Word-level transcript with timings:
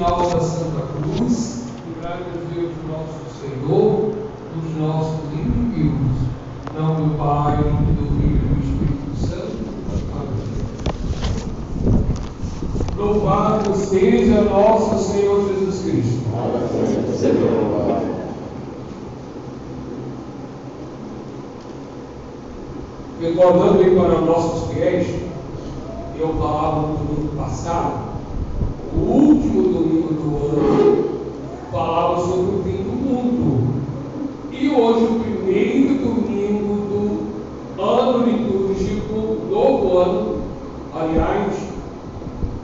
final 0.00 0.30
da 0.30 0.40
Santa 0.40 0.80
Cruz, 0.96 1.64
livrai 1.86 2.24
Deus 2.54 2.72
nosso 2.88 3.20
Senhor 3.38 4.12
dos 4.54 4.76
nossos 4.78 5.20
inimigos. 5.30 6.16
Não 6.74 6.94
do 6.94 7.18
Pai, 7.18 7.58
do 7.58 8.06
Filho 8.16 8.36
e 8.36 8.48
do 8.48 8.56
Espírito 8.64 9.12
Santo. 9.14 9.58
Amém. 10.16 10.40
Louvado 12.96 13.76
seja 13.76 14.40
nosso 14.40 15.12
Senhor 15.12 15.46
Jesus 15.48 15.82
Cristo. 15.82 16.20
Recordando 23.20 23.82
aí 23.82 23.94
para 23.94 24.20
nossos 24.22 24.72
fiéis, 24.72 25.08
eu 26.18 26.34
falava 26.38 26.88
no 26.88 26.96
domingo 26.96 27.36
passado, 27.36 28.09
do 30.20 30.36
ano, 30.36 31.04
falava 31.72 32.20
sobre 32.20 32.56
o 32.56 32.62
fim 32.62 32.82
do 32.82 32.92
mundo. 32.92 33.80
E 34.52 34.68
hoje, 34.68 35.04
o 35.04 35.20
primeiro 35.20 35.94
domingo 35.94 36.74
do 37.76 37.82
ano 37.82 38.26
litúrgico, 38.26 39.46
novo 39.50 39.98
ano, 39.98 40.42
aliás, 40.94 41.54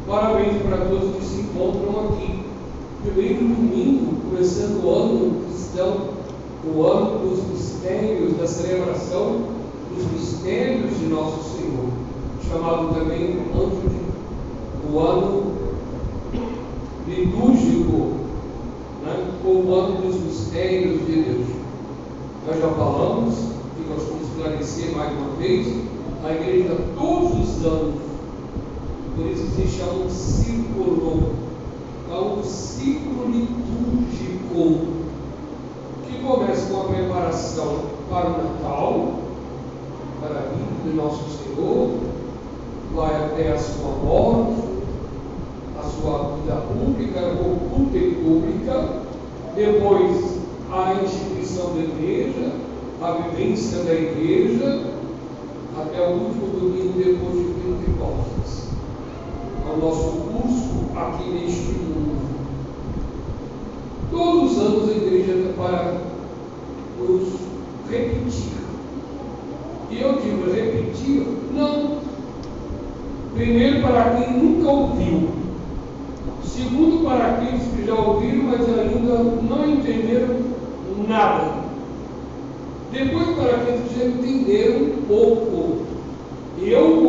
parabéns 0.06 0.62
para 0.62 0.86
todos 0.86 1.16
que 1.16 1.24
se 1.24 1.40
encontram 1.40 2.08
aqui. 2.08 2.44
Primeiro 3.02 3.38
domingo, 3.40 4.16
começando 4.28 4.84
o 4.84 4.90
ano 4.90 5.46
cristão, 5.76 5.96
o 6.64 6.82
ano 6.82 7.18
dos 7.20 7.44
mistérios, 7.48 8.36
da 8.36 8.46
celebração 8.46 9.40
dos 9.94 10.10
mistérios 10.12 10.98
de 10.98 11.06
nosso 11.06 11.56
Senhor, 11.56 11.88
chamado 12.48 12.94
também 12.94 13.38
ano 13.54 13.70
de, 13.88 14.92
o 14.92 15.00
ano 15.00 15.52
litúrgico, 17.06 18.12
né, 19.66 19.72
o 19.72 19.74
ano 19.74 20.00
dos 20.00 20.20
mistérios 20.20 21.04
de 21.06 21.22
Deus. 21.22 21.46
Nós 22.46 22.60
já 22.60 22.68
falamos, 22.68 23.34
e 23.78 23.90
nós 23.90 24.02
vamos 24.08 24.28
esclarecer 24.28 24.96
mais 24.96 25.12
uma 25.12 25.30
vez, 25.36 25.66
a 26.24 26.32
igreja 26.32 26.76
todos 26.96 27.58
os 27.58 27.66
anos, 27.66 27.94
por 29.16 29.26
isso 29.26 29.46
se 29.54 29.66
chama 29.66 30.04
um 30.04 30.10
círculo, 30.10 31.34
é 32.10 32.14
um 32.14 32.42
ciclo 32.42 33.26
litúrgico, 33.26 34.86
que 36.06 36.22
começa 36.24 36.72
com 36.72 36.80
a 36.82 36.84
preparação 36.84 37.76
para 38.08 38.28
o 38.28 38.32
Natal, 38.32 39.14
para 40.20 40.38
a 40.38 40.42
vida 40.42 40.90
de 40.90 40.96
nosso 40.96 41.24
Senhor, 41.38 41.90
vai 42.94 43.16
até 43.16 43.52
a 43.52 43.58
sua 43.58 43.90
morte, 44.04 44.62
a 45.78 45.82
sua 45.82 46.36
vida 46.36 46.54
pública 46.68 47.20
ou 47.44 47.56
culta 47.68 47.96
e 47.98 48.14
pública, 48.14 49.05
depois 49.56 50.36
a 50.70 51.02
instituição 51.02 51.72
da 51.74 51.80
igreja, 51.80 52.52
a 53.00 53.12
vivência 53.12 53.78
da 53.84 53.94
igreja, 53.94 54.82
até 55.80 56.00
o 56.00 56.12
último 56.12 56.46
domingo 56.48 56.92
depois 56.98 57.38
de 57.38 57.54
Pentecostes. 57.54 58.68
É 59.66 59.72
o 59.72 59.78
nosso 59.78 60.10
curso 60.10 60.90
aqui 60.94 61.30
neste 61.30 61.72
mundo. 61.78 62.16
Todos 64.10 64.52
os 64.52 64.58
anos 64.58 64.88
a 64.90 64.92
igreja 64.92 65.32
está 65.32 65.62
para 65.62 66.00
nos 66.98 67.28
repetir. 67.90 68.52
E 69.90 70.00
eu 70.02 70.20
digo 70.20 70.52
repetir, 70.52 71.26
não. 71.54 71.96
Primeiro, 73.34 73.82
para 73.82 74.16
quem 74.16 74.36
nunca 74.36 74.70
ouviu. 74.70 75.45
Segundo, 76.42 77.04
para 77.04 77.26
aqueles 77.26 77.62
que 77.74 77.86
já 77.86 77.94
ouviram, 77.94 78.44
mas 78.44 78.60
ainda 78.60 79.18
não 79.42 79.68
entenderam 79.68 80.36
nada. 81.06 81.66
Depois, 82.92 83.28
para 83.36 83.56
aqueles 83.56 83.88
que 83.88 83.98
já 83.98 84.06
entenderam 84.06 85.02
pouco. 85.06 85.86
Eu 86.58 87.06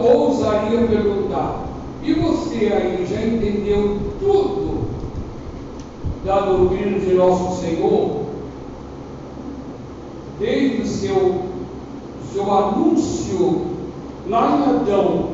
ousaria 0.00 0.86
perguntar: 0.86 1.64
e 2.02 2.14
você 2.14 2.72
aí 2.72 3.06
já 3.06 3.20
entendeu 3.20 3.98
tudo 4.20 4.80
da 6.24 6.40
doutrina 6.40 6.98
de 6.98 7.14
nosso 7.14 7.60
Senhor? 7.60 8.20
Desde 10.38 10.82
o 10.82 10.86
seu, 10.86 11.34
seu 12.32 12.52
anúncio 12.52 13.66
lá 14.28 14.56
em 14.56 14.70
Adão 14.70 15.30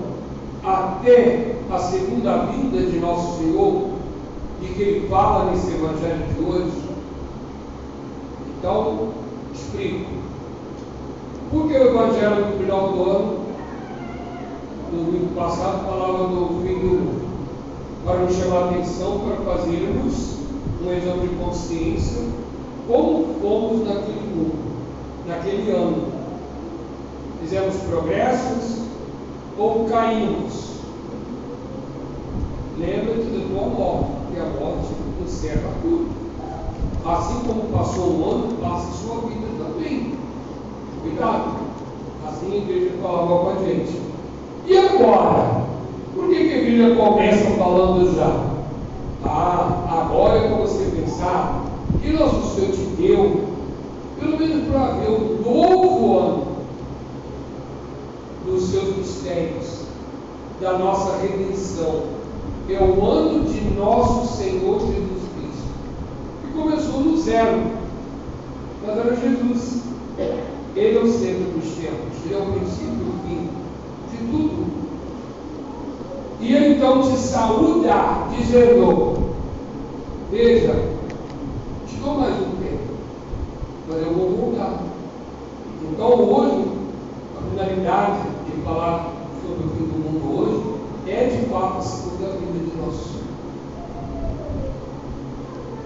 até 0.65 1.56
a 1.71 1.79
segunda 1.79 2.47
vinda 2.47 2.79
de 2.79 2.99
nosso 2.99 3.39
Senhor, 3.39 3.91
e 4.63 4.67
que 4.67 4.83
ele 4.83 5.09
fala 5.09 5.51
nesse 5.51 5.73
Evangelho 5.73 6.27
de 6.35 6.45
hoje. 6.45 6.87
Então, 8.59 9.09
explico. 9.53 10.11
Por 11.51 11.69
que 11.69 11.75
o 11.75 11.89
Evangelho 11.89 12.47
no 12.47 12.59
final 12.59 12.93
do 12.93 13.03
ano, 13.11 13.39
no 14.93 15.05
domingo 15.05 15.35
passado, 15.35 15.87
falava 15.87 16.29
do 16.29 16.63
fim 16.63 16.75
do 16.75 16.87
mundo? 16.87 17.27
Para 18.05 18.19
nos 18.21 18.37
chamar 18.37 18.57
a 18.57 18.71
atenção, 18.71 19.21
para 19.21 19.55
fazermos 19.55 20.37
um 20.85 20.93
exame 20.93 21.29
de 21.29 21.35
consciência, 21.37 22.23
como 22.87 23.35
fomos 23.41 23.87
naquele 23.87 24.35
mundo, 24.35 24.59
naquele 25.27 25.71
ano. 25.73 26.13
Fizemos 27.41 27.77
progressos 27.89 28.83
ou 29.59 29.87
caímos? 29.87 30.76
Lembra-te 32.79 33.31
da 33.31 33.49
tua 33.49 33.69
morte, 33.69 34.11
porque 34.21 34.41
a 34.41 34.61
morte 34.61 34.89
encerra 35.25 35.71
tudo. 35.81 36.09
Assim 37.07 37.41
como 37.47 37.63
passou 37.73 38.11
um 38.11 38.31
ano, 38.31 38.57
passa 38.61 38.89
a 38.89 38.93
sua 38.93 39.29
vida 39.29 39.47
também. 39.59 40.15
Cuidado. 41.01 41.57
Assim 42.27 42.53
a 42.53 42.57
igreja 42.57 42.91
falava 43.01 43.39
com 43.39 43.51
a 43.51 43.65
gente. 43.65 44.01
E 44.67 44.77
agora? 44.77 45.65
Por 46.15 46.29
que, 46.29 46.35
que 46.35 46.53
a 46.53 46.59
igreja 46.59 46.97
começa 46.97 47.51
falando 47.53 48.15
já? 48.15 48.57
Ah, 49.25 50.03
agora 50.03 50.39
é 50.39 50.49
para 50.49 50.59
você 50.59 50.85
pensar 50.97 51.65
que 52.03 52.13
nosso 52.13 52.55
Senhor 52.55 52.73
te 52.73 52.87
deu, 53.01 53.41
pelo 54.21 54.39
menos 54.39 54.69
para 54.69 54.93
ver 54.95 55.11
o 55.11 55.41
novo 55.45 56.19
ano 56.19 56.47
dos 58.45 58.65
seus 58.71 58.97
mistérios, 58.97 59.83
da 60.61 60.79
nossa 60.79 61.19
redenção. 61.19 62.16
É 62.69 62.83
o 62.83 63.05
ano 63.05 63.45
de 63.45 63.61
nosso 63.75 64.37
Senhor 64.37 64.81
Jesus 64.81 65.23
Cristo. 65.35 65.69
Que 66.43 66.53
começou 66.53 67.01
no 67.01 67.17
zero. 67.17 67.63
Mas 68.85 68.99
era 68.99 69.17
Jesus. 69.17 69.83
Ele 70.75 70.99
é 70.99 71.01
o 71.01 71.11
centro 71.11 71.51
dos 71.53 71.75
tempos. 71.75 72.25
Ele 72.25 72.35
é 72.35 72.39
o 72.39 72.53
princípio 72.53 72.91
e 72.91 73.09
o 73.09 73.29
fim 73.29 73.49
de 74.11 74.31
tudo. 74.31 74.67
E 76.41 76.55
ele 76.55 76.75
então 76.75 77.03
te 77.03 77.17
saúda, 77.17 78.29
dizendo: 78.37 79.35
Veja, 80.31 80.75
te 81.87 81.97
dou 81.97 82.15
mais 82.19 82.35
um 82.35 82.51
tempo, 82.63 82.95
mas 83.89 84.03
eu 84.03 84.13
vou 84.13 84.31
voltar. 84.31 84.83
Então 85.83 86.09
hoje, 86.09 86.65
a 87.39 87.51
finalidade 87.51 88.29
de 88.45 88.63
falar 88.63 89.13
sobre 89.41 89.67
o 89.67 89.71
fim 89.71 89.85
do 89.85 89.99
mundo 89.99 90.39
hoje 90.39 91.11
é 91.11 91.25
de 91.27 91.47
fato 91.49 91.79
a 91.79 91.83
segunda 91.83 92.33
vida 92.33 92.71
de 92.71 92.77
nosso 92.77 93.05
Senhor. 93.05 93.25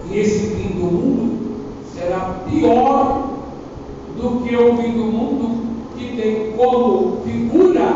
esse 0.13 0.55
fim 0.55 0.79
do 0.79 0.85
mundo 0.85 1.41
será 1.93 2.41
pior 2.49 3.29
do 4.17 4.43
que 4.43 4.55
o 4.55 4.77
fim 4.77 4.91
do 4.91 5.05
mundo 5.05 5.61
que 5.97 6.15
tem 6.15 6.51
como 6.53 7.21
figura 7.23 7.95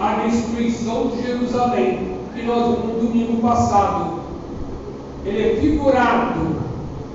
a 0.00 0.26
destruição 0.26 1.08
de 1.08 1.22
Jerusalém, 1.22 2.18
que 2.34 2.42
nós 2.42 2.78
no 2.78 3.00
domingo 3.00 3.40
passado. 3.40 4.20
Ele 5.24 5.42
é 5.42 5.56
figurado 5.56 6.56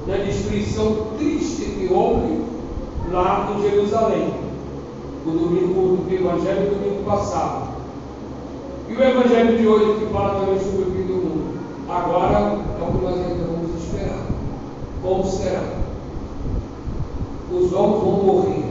na 0.08 0.18
destruição 0.18 1.08
triste 1.18 1.66
que 1.66 1.94
houve 1.94 2.42
lá 3.12 3.52
em 3.56 3.62
Jerusalém, 3.62 4.34
o 5.26 5.30
domingo 5.30 5.98
do 5.98 6.14
Evangelho 6.14 6.70
do 6.70 6.76
domingo 6.76 7.04
passado. 7.04 7.70
E 8.88 8.94
o 8.94 9.04
Evangelho 9.04 9.58
de 9.58 9.68
hoje 9.68 10.00
que 10.00 10.14
fala 10.14 10.40
também 10.40 10.60
sobre 10.60 10.82
o 10.82 10.92
fim 10.92 11.04
do 11.04 11.14
mundo. 11.14 11.60
Agora 11.88 12.58
é 12.80 12.84
o 12.84 12.92
que 12.92 13.04
nós 13.04 13.16
ainda 13.16 13.46
vamos 13.46 13.84
esperar. 13.84 14.19
Como 15.02 15.26
será? 15.26 15.64
Os 17.52 17.74
homens 17.74 18.04
vão 18.04 18.24
morrer. 18.24 18.70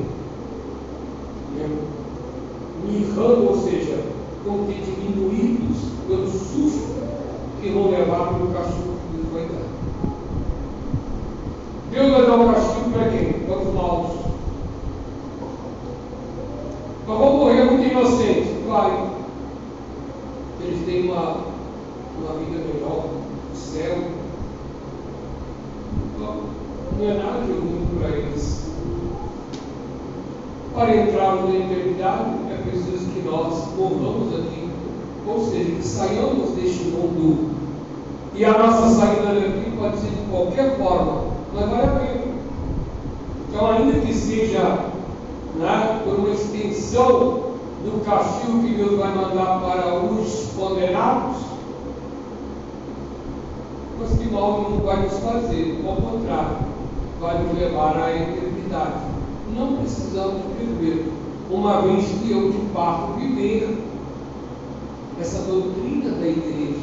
Mirrando, 2.85 3.49
ou 3.49 3.57
seja, 3.57 4.05
vão 4.45 4.65
ter 4.65 4.81
diminuídos 4.81 5.79
pelo 6.07 6.29
susto 6.29 6.89
que 7.61 7.71
vão 7.71 7.91
levar 7.91 8.35
pelo 8.35 8.53
castigo 8.53 8.95
que 9.11 9.17
Deus 9.17 9.33
vai 9.33 9.47
dar. 9.47 9.69
Deus 11.91 12.13
vai 12.13 12.27
dar 12.27 12.37
um 12.37 12.53
castigo 12.53 12.91
para 12.91 13.09
quem? 13.11 13.33
Para 13.33 13.59
os 13.59 13.75
maus. 13.75 14.11
Nós 17.07 17.19
vamos 17.19 17.35
morrer 17.41 17.65
muito 17.65 17.91
inocentes, 17.91 18.65
claro. 18.67 19.09
Eles 20.61 20.85
têm 20.85 21.11
uma, 21.11 21.39
uma 22.19 22.35
vida 22.35 22.65
melhor, 22.73 23.07
o 23.53 23.57
céu. 23.57 24.18
Não 26.19 27.15
nada 27.15 27.47
de 27.47 27.53
mundo 27.53 28.01
para 28.01 28.17
eles. 28.17 28.67
Para 30.75 30.97
entrarmos 30.97 31.51
na 31.51 31.61
eternidade, 31.61 32.31
é 32.51 32.63
preciso 32.69 33.11
que 33.13 33.23
nós 33.23 33.69
morramos 33.77 34.35
aqui, 34.35 34.69
ou 35.27 35.45
seja, 35.45 35.71
que 35.71 35.87
saiamos 35.87 36.51
deste 36.51 36.85
mundo. 36.87 37.51
E 38.35 38.45
a 38.45 38.57
nossa 38.57 38.89
saída 38.95 39.35
daqui 39.35 39.73
pode 39.79 39.99
ser 39.99 40.11
de 40.11 40.31
qualquer 40.31 40.77
forma, 40.77 41.25
mas 41.55 41.71
vale 41.71 41.83
a 41.83 41.91
pena. 41.91 42.29
Então, 43.49 43.71
ainda 43.71 44.01
que 44.01 44.13
seja 44.13 44.91
né, 45.57 46.03
por 46.05 46.15
uma 46.15 46.31
extensão 46.31 47.49
do 47.85 48.05
castigo 48.05 48.63
que 48.63 48.75
Deus 48.75 48.99
vai 48.99 49.15
mandar 49.15 49.61
para 49.61 50.03
os 50.03 50.53
condenados, 50.57 51.58
mas 53.99 54.11
que 54.19 54.29
mal 54.33 54.71
não 54.71 54.79
vai 54.79 55.03
nos 55.03 55.19
fazer, 55.19 55.85
ao 55.87 55.97
contrário, 55.97 56.57
vai 57.21 57.43
nos 57.43 57.59
levar 57.59 57.97
à 57.97 58.11
eternidade. 58.13 59.09
Não 59.57 59.77
precisamos 59.79 60.43
viver, 60.59 61.11
uma 61.51 61.83
vez 61.83 62.05
que 62.07 62.31
eu 62.31 62.53
de 62.53 62.59
fato 62.73 63.15
viver 63.15 63.77
essa 65.21 65.43
doutrina 65.43 66.11
da 66.11 66.27
igreja. 66.27 66.79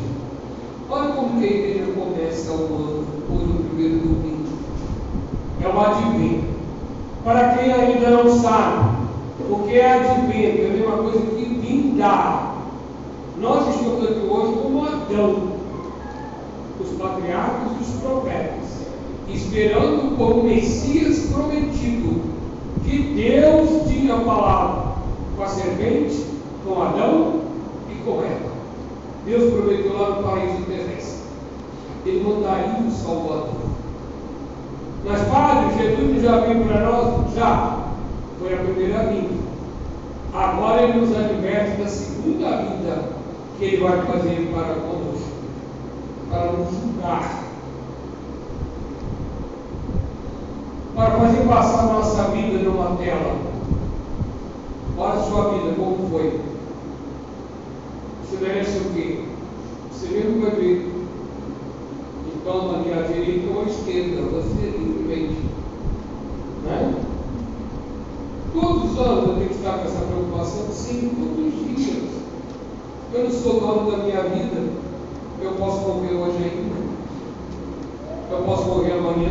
Olha 0.90 1.14
como 1.14 1.40
que 1.40 1.46
a 1.46 1.50
igreja 1.50 1.92
começa 1.94 2.52
o 2.52 2.66
ano, 2.66 3.06
por 3.28 3.42
o 3.42 3.64
primeiro 3.70 4.00
domingo. 4.00 4.50
É 5.64 5.68
o 5.68 5.80
advento. 5.80 6.56
Para 7.24 7.56
quem 7.56 7.74
ainda 7.74 8.10
não 8.10 8.30
sabe, 8.40 8.98
o 9.50 9.68
que 9.68 9.80
é 9.80 9.94
advento? 9.94 10.62
É 10.62 10.68
a 10.68 10.78
mesma 10.78 10.98
coisa 10.98 11.20
que 11.20 11.46
vindar. 11.46 12.56
Nós 13.40 13.68
estamos 13.70 14.04
aqui 14.04 14.28
hoje 14.30 14.54
como 14.62 14.86
Adão, 14.86 15.55
os 16.86 16.98
patriarcas 16.98 17.72
e 17.80 17.84
os 17.84 18.02
profetas, 18.02 18.88
esperando 19.30 20.18
como 20.18 20.44
Messias 20.44 21.32
prometido, 21.32 22.22
que 22.84 23.14
Deus 23.16 23.88
tinha 23.88 24.18
falado 24.18 24.96
com 25.36 25.44
a 25.44 25.48
serpente, 25.48 26.26
com 26.66 26.82
Adão 26.82 27.42
e 27.90 27.96
com 28.06 28.22
Eva. 28.22 28.56
Deus 29.26 29.54
prometeu 29.54 29.98
lá 29.98 30.10
no 30.12 30.24
paraíso 30.24 30.64
terrestre. 30.68 31.26
Ele 32.06 32.24
mandaria 32.24 32.88
o 32.88 32.92
Salvador. 32.92 33.50
Mas, 35.04 35.22
Padre, 35.28 35.78
Jesus 35.78 36.22
já 36.22 36.40
veio 36.42 36.66
para 36.66 36.80
nós? 36.82 37.34
Já. 37.34 37.86
Foi 38.40 38.54
a 38.54 38.58
primeira 38.58 39.04
vinda. 39.06 39.46
Agora 40.34 40.84
ele 40.84 41.00
nos 41.00 41.16
adverte 41.16 41.82
da 41.82 41.88
segunda 41.88 42.58
vida 42.58 43.10
que 43.58 43.66
ele 43.66 43.78
vai 43.78 44.02
fazer 44.02 44.52
para 44.54 44.76
conosco, 44.76 45.30
para 46.36 46.52
nos 46.52 46.70
julgar, 46.70 47.44
para 50.94 51.12
fazer 51.12 51.48
passar 51.48 51.80
a 51.80 51.94
nossa 51.94 52.24
vida 52.32 52.60
numa 52.60 52.98
tela. 52.98 53.38
Olha 54.98 55.14
a 55.14 55.24
sua 55.24 55.54
vida, 55.54 55.76
como 55.78 56.10
foi. 56.10 56.42
Você 58.22 58.44
merece 58.44 58.78
o 58.80 58.94
quê? 58.94 59.24
Você 59.92 60.08
mesmo 60.08 60.42
vai 60.42 60.52
ver 60.52 60.96
toma 62.44 62.78
ali 62.78 62.94
à 62.94 63.02
direita 63.02 63.58
ou 63.58 63.66
esquerda, 63.66 64.22
você 64.22 64.78
livremente. 64.78 65.42
Né? 66.64 66.94
Todos 68.54 68.92
os 68.92 69.00
anos 69.00 69.30
eu 69.30 69.36
tenho 69.36 69.50
que 69.50 69.56
estar 69.56 69.80
com 69.80 69.86
essa 69.86 70.06
preocupação? 70.06 70.68
Sim, 70.72 71.10
todos 71.18 71.54
os 71.54 71.76
dias. 71.76 72.04
Eu 73.14 73.24
não 73.24 73.32
sou 73.32 73.60
dono 73.60 73.92
da 73.92 73.98
minha 73.98 74.22
vida. 74.22 74.85
Eu 75.42 75.52
posso 75.54 75.80
morrer 75.88 76.14
hoje 76.14 76.38
ainda. 76.38 76.76
Eu 78.32 78.44
posso 78.44 78.66
morrer 78.66 78.94
amanhã. 78.94 79.30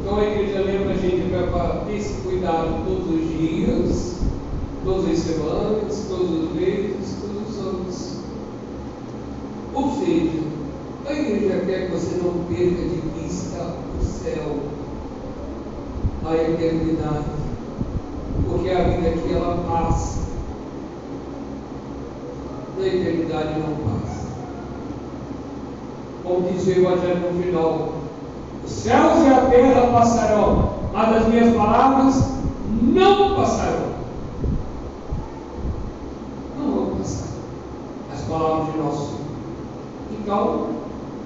Então 0.00 0.18
a 0.18 0.24
igreja 0.24 0.60
lembra 0.60 0.92
a 0.92 0.96
gente 0.96 1.30
para 1.50 1.84
ter 1.86 1.96
esse 1.96 2.20
cuidado 2.20 2.84
todos 2.86 3.08
os 3.08 3.28
dias, 3.38 4.20
todas 4.84 5.10
as 5.10 5.18
semanas, 5.18 6.06
todos 6.08 6.30
os 6.30 6.52
meses, 6.52 7.16
todos 7.22 7.48
os 7.48 7.66
anos. 7.66 8.18
Ou 9.72 9.90
seja, 9.98 10.42
a 11.06 11.12
igreja 11.12 11.62
quer 11.64 11.86
que 11.86 11.92
você 11.92 12.16
não 12.16 12.44
perca 12.44 12.82
de 12.82 13.02
vista 13.18 13.76
o 13.98 14.04
céu, 14.04 14.56
a 16.26 16.34
eternidade, 16.36 17.24
porque 18.46 18.70
a 18.70 18.84
vida 18.84 19.08
aqui 19.08 19.32
ela 19.32 19.64
passa, 19.68 20.20
na 22.78 22.86
eternidade 22.86 23.58
não 23.58 23.74
passa. 23.88 24.33
Como 26.24 26.48
diz 26.48 26.66
o 26.66 26.70
Evangelho 26.70 27.32
no 27.32 27.42
final, 27.42 27.88
os 28.64 28.70
céus 28.70 29.26
e 29.26 29.28
a 29.28 29.46
terra 29.50 29.92
passarão, 29.92 30.70
mas 30.90 31.16
as 31.16 31.28
minhas 31.28 31.54
palavras 31.54 32.30
não 32.82 33.34
passarão. 33.36 33.94
Não 36.58 36.72
vão 36.72 36.96
passar 36.96 37.28
as 38.10 38.22
palavras 38.22 38.72
de 38.72 38.78
nosso. 38.78 39.14
Então, 40.12 40.68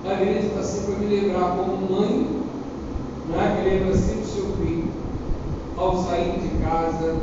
a 0.05 0.13
igreja 0.15 0.49
está 0.49 0.63
sempre 0.65 0.95
a 0.95 0.99
me 0.99 1.07
lembrar 1.07 1.57
como 1.57 2.01
mãe, 2.01 2.43
né, 3.29 3.57
que 3.63 3.69
lembra 3.69 3.97
sempre 3.97 4.23
o 4.23 4.27
seu 4.27 4.47
filho, 4.57 4.89
ao 5.77 5.97
sair 5.97 6.41
de 6.41 6.49
casa, 6.65 7.15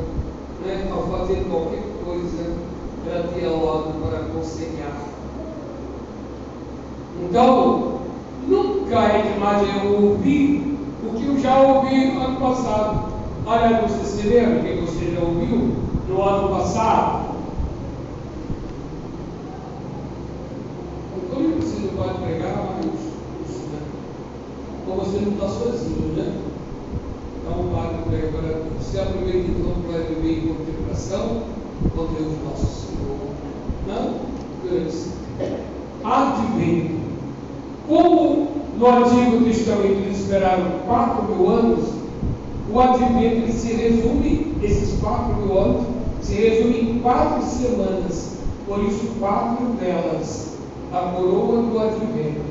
né, 0.66 0.89
ao 0.94 1.04
fazer 1.07 1.45
qualquer 1.50 1.83
coisa, 2.06 2.56
ela 3.07 3.66
lado 3.66 4.01
para 4.01 4.19
aconselhar. 4.19 4.95
Então, 7.24 8.00
nunca 8.48 9.00
é 9.00 9.34
demais 9.34 9.68
eu 9.84 10.10
ouvir 10.10 10.78
o 11.04 11.18
que 11.18 11.26
eu 11.26 11.40
já 11.40 11.58
ouvi 11.62 12.12
no 12.12 12.22
ano 12.22 12.40
passado. 12.40 13.14
Olha, 13.46 13.82
você 13.82 14.04
se 14.04 14.28
lembra 14.28 14.60
que 14.60 14.82
você 14.82 15.14
já 15.14 15.22
ouviu 15.22 15.76
no 16.08 16.22
ano 16.22 16.50
passado? 16.50 17.36
pode 21.96 22.20
pregar, 22.20 22.76
mas 22.76 23.56
né? 23.72 23.80
Então 24.84 24.96
você 24.98 25.20
não 25.20 25.32
está 25.34 25.48
sozinho, 25.48 26.14
né? 26.14 26.42
Então 27.42 27.62
o 27.62 27.72
padre 27.72 27.98
prega 28.10 28.38
para 28.38 28.60
você 28.80 29.00
aproveita 29.00 29.52
então 29.52 29.82
para 29.88 30.02
viver 30.04 30.40
em 30.40 30.48
contemplação 30.48 31.44
com 31.96 32.06
Deus 32.14 32.34
nosso 32.44 32.88
Senhor. 32.88 33.18
Não? 33.88 34.20
Deus. 34.70 35.10
Advento. 36.04 37.05
Como 37.87 38.47
no 38.77 38.87
Antigo 38.87 39.45
Testamento 39.45 40.01
eles 40.04 40.19
esperaram 40.19 40.80
quatro 40.85 41.23
mil 41.23 41.49
anos, 41.49 41.89
o 42.73 42.80
advento 42.80 43.51
se 43.51 43.73
resume, 43.73 44.56
esses 44.61 44.99
quatro 44.99 45.35
mil 45.35 45.57
anos, 45.57 45.85
se 46.21 46.33
resume 46.33 46.80
em 46.80 46.99
quatro 46.99 47.44
semanas. 47.44 48.35
Por 48.68 48.83
isso, 48.83 49.07
quatro 49.19 49.68
delas 49.80 50.45
a 50.95 51.11
coroa 51.11 51.61
do 51.61 51.80
advento, 51.80 52.42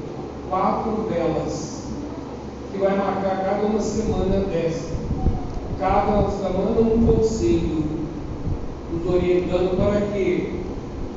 quatro 0.51 1.07
velas, 1.09 1.85
que 2.71 2.79
vai 2.79 2.97
marcar 2.97 3.43
cada 3.43 3.67
uma 3.67 3.81
semana 3.81 4.41
dessa. 4.41 4.93
Cada 5.79 6.29
semana 6.31 6.81
um 6.81 7.07
conselho, 7.07 7.85
nos 8.93 9.15
orientando 9.15 9.77
para 9.77 10.01
quê? 10.13 10.61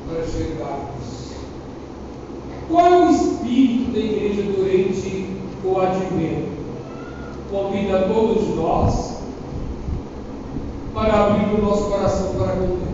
Para 0.08 0.26
chegarmos. 0.26 1.27
Qual 2.68 2.86
é 2.86 3.06
o 3.06 3.10
espírito 3.10 3.92
da 3.92 3.98
igreja 3.98 4.42
durante 4.42 5.26
o 5.64 5.80
advento? 5.80 6.48
Convida 7.50 8.02
todos 8.02 8.54
nós 8.56 9.18
para 10.94 11.26
abrir 11.26 11.54
o 11.54 11.62
nosso 11.62 11.84
coração 11.84 12.34
para 12.34 12.52
com 12.52 12.66
Deus. 12.66 12.88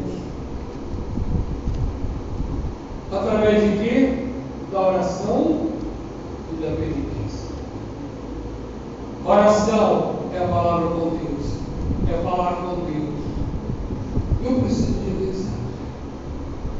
Através 3.10 3.62
de 3.62 3.78
quê? 3.78 4.24
da 4.74 4.88
oração 4.88 5.68
e 6.52 6.60
da 6.60 6.72
penitência. 6.72 7.54
Oração 9.24 10.16
é 10.34 10.44
a 10.44 10.48
palavra 10.48 10.88
com 10.88 11.10
Deus, 11.10 11.58
é 12.10 12.22
falar 12.24 12.56
com 12.56 12.84
Deus. 12.84 13.14
Eu 14.44 14.60
preciso 14.60 14.94
de 14.94 15.24
rezar. 15.24 15.52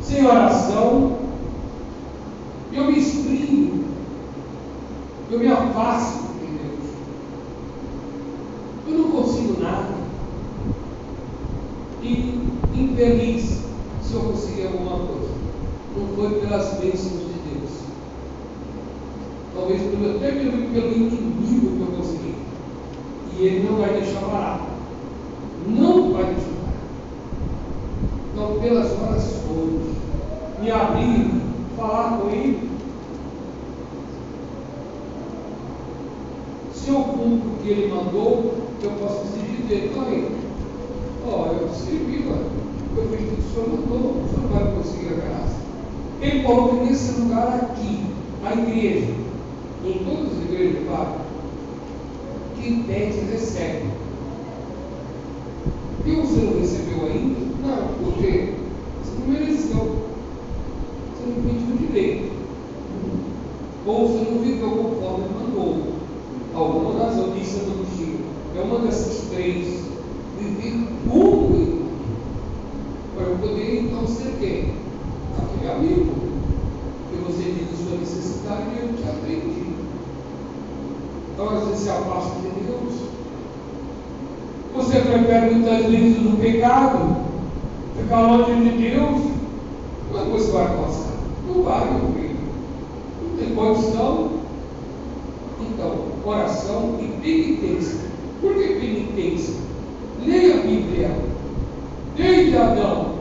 Sem 0.03 0.27
oração, 0.27 1.13
eu 2.75 2.85
me 2.85 2.99
exprimo, 2.99 3.85
eu 5.31 5.39
me 5.39 5.49
afasto 5.49 6.25
de 6.41 6.47
Deus. 6.47 6.91
Eu 8.89 8.99
não 8.99 9.11
consigo 9.11 9.63
nada. 9.63 9.95
E 12.03 12.41
infeliz 12.75 13.63
se 14.03 14.15
eu 14.15 14.21
conseguir 14.21 14.67
alguma 14.67 15.07
coisa. 15.07 15.33
Não 15.97 16.09
foi 16.17 16.41
pelas 16.41 16.75
bênçãos 16.81 17.25
talvez 19.55 19.81
pelo, 19.83 20.17
até 20.17 20.33
pelo, 20.33 20.71
pelo 20.73 20.93
inimigo 20.93 21.77
que 21.77 21.81
eu 21.81 21.97
consegui. 21.97 22.35
E 23.37 23.43
ele 23.43 23.69
não 23.69 23.79
vai 23.79 23.95
deixar 23.95 24.21
parar. 24.21 24.69
Não 25.67 26.13
vai 26.13 26.25
deixar 26.25 26.51
parar. 26.61 26.75
Então, 28.33 28.61
pelas 28.61 28.93
orações, 28.93 29.97
me 30.61 30.71
abrir, 30.71 31.44
falar 31.77 32.19
com 32.19 32.31
ele, 32.31 32.75
Se 36.85 36.91
eu 36.91 36.97
cumpro 36.97 37.49
o 37.49 37.57
que 37.63 37.71
ele 37.71 37.89
mandou, 37.89 38.53
eu 38.83 38.91
posso 38.91 39.25
decidir 39.25 39.63
dele. 39.67 39.93
Pai, 39.95 40.29
ó, 41.27 41.47
eu 41.47 41.71
servi, 41.71 42.27
eu 42.27 43.09
fiz 43.09 43.21
tudo 43.21 43.37
que 43.37 43.41
o 43.41 43.55
senhor 43.55 43.69
mandou, 43.71 44.23
o 44.23 44.29
senhor 44.29 44.43
não 44.43 44.49
vai 44.51 44.75
conseguir 44.75 45.09
a 45.09 45.17
graça. 45.17 45.57
Ele 46.21 46.43
coloca 46.43 46.85
nesse 46.85 47.21
lugar 47.23 47.55
aqui, 47.55 48.05
a 48.45 48.53
igreja, 48.53 49.15
em 49.83 50.05
todas 50.05 50.33
as 50.33 50.45
igrejas, 50.45 50.87
claro, 50.87 51.15
quem 52.61 52.83
pede 52.83 53.21
recebe. 53.33 53.89
E 56.05 56.11
você 56.11 56.41
não 56.43 56.61
recebeu 56.61 57.07
ainda? 57.07 57.41
Não, 57.67 57.89
porque 58.05 58.53
você 59.03 59.19
não 59.21 59.27
mereceu. 59.27 60.04
Ou 63.87 64.09
você 64.09 64.29
não 64.29 64.41
viveu 64.41 64.69
conforme 64.69 65.27
mandou. 65.33 65.95
Alguma 66.53 67.05
razão 67.05 67.31
disse 67.39 67.61
Santo 67.61 67.71
Agostinho. 67.71 68.19
É 68.57 68.61
uma 68.63 68.81
dessas 68.81 69.29
três. 69.31 69.85
Viver 70.37 70.89
como 71.09 71.85
Para 73.17 73.27
poder 73.37 73.83
então 73.83 74.05
ser 74.09 74.35
quem? 74.41 74.75
Aquele 75.39 75.71
amigo. 75.71 76.15
Que 77.11 77.17
você 77.25 77.53
diz 77.53 77.73
a 77.73 77.89
sua 77.89 77.99
necessidade 77.99 78.63
e 78.75 78.79
eu 78.81 78.89
te 78.97 79.09
aprendi. 79.09 79.77
Então 81.33 81.49
às 81.49 81.69
vezes 81.69 81.85
se 81.85 81.91
afasta 81.91 82.41
de 82.41 82.49
Deus. 82.65 82.93
Você 84.75 84.99
prefere 84.99 85.55
muitas 85.55 85.87
vezes 85.87 86.27
o 86.27 86.37
pecado, 86.39 87.19
ficar 87.97 88.23
longe 88.23 88.69
de 88.69 88.91
Deus, 88.91 89.31
mas 90.13 90.27
você 90.27 90.51
vai 90.51 90.77
passar. 90.77 91.14
Não 91.55 91.63
vai. 91.63 91.87
Não 91.87 93.37
tem 93.39 93.55
condição. 93.55 94.31
Então, 95.61 95.95
oração 96.25 96.99
e 97.01 97.07
penitência. 97.23 98.01
Por 98.41 98.55
que 98.55 98.75
penitência? 98.75 99.55
Leia 100.25 100.55
a 100.55 100.63
Bíblia. 100.63 101.11
Desde 102.17 102.57
Adão, 102.57 103.15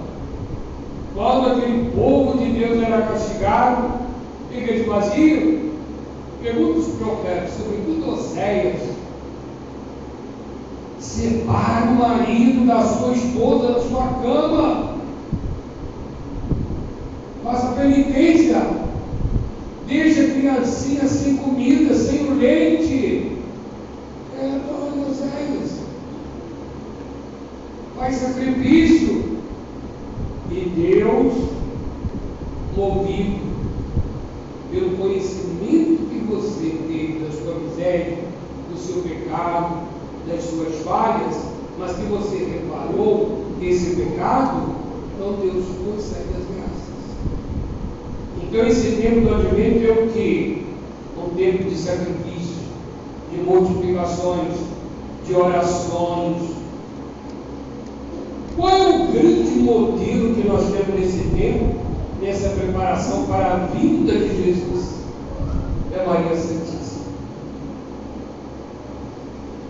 quando 1.15 1.51
aquele 1.51 1.91
povo 1.91 2.37
de 2.37 2.51
Deus 2.51 2.81
era 2.81 3.03
castigado, 3.03 3.87
o 3.87 4.49
que 4.49 4.57
eles 4.57 4.87
faziam? 4.87 5.71
Pergunta 6.41 6.79
os 6.79 6.87
profetas, 6.95 7.51
sobretudo 7.51 8.11
Oséias, 8.11 8.81
separa 10.99 11.85
o 11.85 11.95
marido 11.95 12.67
da 12.67 12.83
sua 12.83 13.13
esposa 13.13 13.73
da 13.73 13.81
sua 13.81 14.07
cama. 14.21 14.92
Faça 17.43 17.73
penitência. 17.73 18.83
Deixa 19.87 20.21
a 20.21 20.29
criancinha 20.29 21.07
sem 21.07 21.37
comida, 21.37 21.93
sem 21.93 22.27
o 22.27 22.35
leite. 22.35 23.37
É, 24.39 24.59
olha 24.69 25.07
Oséias. 25.07 25.81
Faz 27.97 28.15
sacrifício. 28.15 29.33
E 30.49 30.69
Deus, 30.75 31.33
movido 32.75 33.53
pelo 34.71 34.97
conhecimento 34.97 36.09
que 36.09 36.19
você 36.27 36.77
teve 36.87 37.25
da 37.25 37.31
sua 37.31 37.59
miséria, 37.59 38.17
do 38.71 38.77
seu 38.77 39.01
pecado, 39.03 39.83
das 40.27 40.43
suas 40.43 40.75
falhas, 40.83 41.35
mas 41.77 41.95
que 41.95 42.03
você 42.03 42.37
reparou 42.37 43.45
esse 43.61 43.95
pecado, 43.95 44.75
então 45.15 45.33
Deus 45.41 45.65
concede 45.85 46.29
as 46.37 46.55
graças. 46.55 46.92
Então 48.53 48.67
esse 48.67 48.97
tempo 49.01 49.21
do 49.21 49.33
advento 49.33 49.83
é 49.83 49.91
o 50.03 50.09
que? 50.09 50.63
Um 51.17 51.35
tempo 51.35 51.63
de 51.63 51.75
sacrifício, 51.75 52.61
de 53.31 53.37
multiplicações, 53.37 54.53
de 55.25 55.33
orações. 55.33 56.51
Qual 58.55 58.69
é 58.69 58.89
o 58.89 59.07
grande 59.07 59.55
modelo 59.55 60.35
que 60.35 60.47
nós 60.47 60.71
temos 60.71 60.99
nesse 60.99 61.29
tempo, 61.29 61.77
nessa 62.21 62.49
preparação 62.49 63.25
para 63.25 63.53
a 63.53 63.57
vinda 63.75 64.13
de 64.13 64.43
Jesus? 64.43 64.99
É 65.91 66.05
Maria 66.05 66.35
Santíssima. 66.35 67.05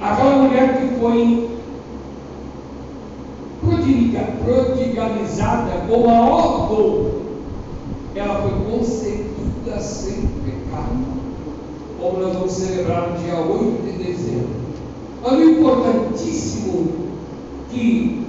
Aquela 0.01 0.43
mulher 0.43 0.81
que 0.81 0.99
foi 0.99 1.49
prodigalizada 4.43 5.85
com 5.87 6.09
a 6.09 6.19
ordem, 6.19 7.23
ela 8.15 8.41
foi 8.43 8.52
sem 9.83 10.27
pecado, 10.45 10.97
como 11.99 12.19
nós 12.19 12.33
vamos 12.33 12.51
celebrar 12.53 13.09
no 13.09 13.17
dia 13.19 13.35
8 13.35 13.81
de 13.83 14.03
dezembro. 14.03 14.63
O 15.23 15.41
importantíssimo 15.41 16.87
que 17.69 18.25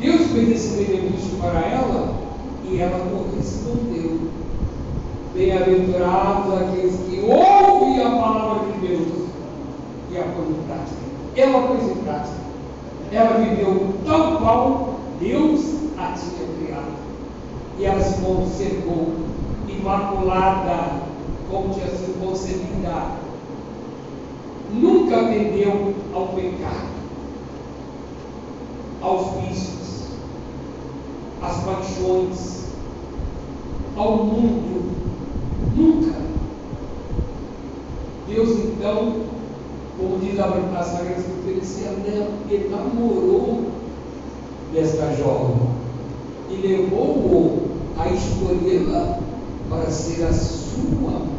Deus 0.00 0.22
fez 0.32 0.50
esse 0.50 0.84
benefício 0.84 1.38
para 1.40 1.60
ela 1.60 2.14
e 2.68 2.78
ela 2.78 3.06
correspondeu. 3.10 4.20
Bem-aventurados 5.34 6.54
aqueles 6.54 6.94
que 7.08 7.20
ouvem 7.20 8.02
a 8.02 8.10
palavra 8.10 8.72
de 8.72 8.86
Deus 8.86 9.08
e 10.12 10.18
a 10.18 10.22
põem 10.22 10.50
em 10.50 10.66
prática. 10.66 10.96
Ela 11.36 11.66
pôs 11.66 11.90
em 11.90 12.02
prática. 12.02 12.44
Ela 13.10 13.38
viveu 13.38 13.94
tal 14.06 14.38
qual 14.38 14.94
Deus 15.20 15.60
a 15.98 16.12
tinha 16.12 16.46
criado. 16.58 16.92
E 17.78 17.84
ela 17.84 18.00
se 18.00 18.20
conservou 18.20 19.33
imaculada, 19.68 21.02
como 21.50 21.74
tinha 21.74 21.88
sido 21.88 22.20
concebida. 22.20 23.24
Nunca 24.72 25.20
atendeu 25.20 25.94
ao 26.14 26.28
pecado, 26.28 26.88
aos 29.00 29.40
vícios, 29.40 30.08
às 31.42 31.62
paixões, 31.64 32.64
ao 33.96 34.16
mundo. 34.24 34.94
Nunca. 35.76 36.14
Deus 38.26 38.50
então 38.50 39.24
como 39.96 40.18
diz 40.18 40.38
a, 40.40 40.48
Sagrada 40.82 41.20
Escritura, 41.20 42.28
ele 42.50 42.68
namorou 42.68 43.64
desta 44.72 45.14
jovem 45.14 45.56
e 46.50 46.56
levou-o 46.56 47.68
a 47.96 48.08
escolhê-la 48.08 49.20
para 49.68 49.90
ser 49.90 50.24
a 50.24 50.32
sua 50.32 51.34